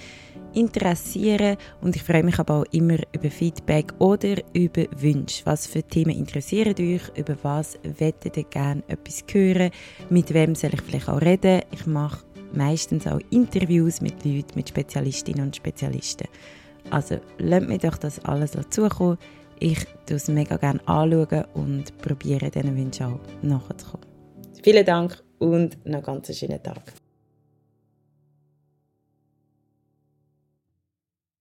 interessieren 0.54 1.58
und 1.82 1.96
ich 1.96 2.04
freue 2.04 2.24
mich 2.24 2.40
aber 2.40 2.62
auch 2.62 2.66
immer 2.72 2.98
über 3.14 3.30
Feedback 3.30 3.94
oder 4.00 4.36
über 4.54 4.86
Wünsche. 4.98 5.46
Was 5.46 5.68
für 5.68 5.84
Themen 5.84 6.18
interessieren 6.18 6.76
euch? 6.80 7.02
Über 7.16 7.36
was 7.44 7.78
wettet 7.84 8.38
ihr 8.38 8.44
gerne 8.44 8.84
etwas 8.88 9.24
hören? 9.32 9.72
Mit 10.10 10.34
wem 10.34 10.56
soll 10.56 10.74
ich 10.74 10.82
vielleicht 10.82 11.10
auch 11.10 11.22
reden? 11.22 11.62
Ich 11.72 11.86
mache 11.86 12.24
meistens 12.54 13.08
auch 13.08 13.20
Interviews 13.30 14.02
mit 14.02 14.26
Leuten, 14.26 14.56
mit 14.56 14.70
Spezialistinnen 14.70 15.46
und 15.46 15.56
Spezialisten. 15.56 16.28
Also 16.90 17.20
lasst 17.38 17.68
mir 17.68 17.78
doch 17.78 17.98
das 17.98 18.24
alles 18.26 18.52
dazukommen. 18.52 19.18
Ich 19.60 19.80
schaue 20.08 20.18
es 20.18 20.28
mega 20.28 20.58
gerne 20.58 20.80
anschauen 20.88 21.46
und 21.54 21.98
probiere 22.00 22.50
diesen 22.50 22.76
Wünschen 22.76 23.06
auch 23.06 23.20
nachzukommen. 23.42 24.08
Vielen 24.64 24.86
Dank 24.86 25.24
und 25.40 25.78
noch 25.86 25.96
einen 25.96 26.04
ganz 26.04 26.38
schönen 26.38 26.62
Tag. 26.62 26.82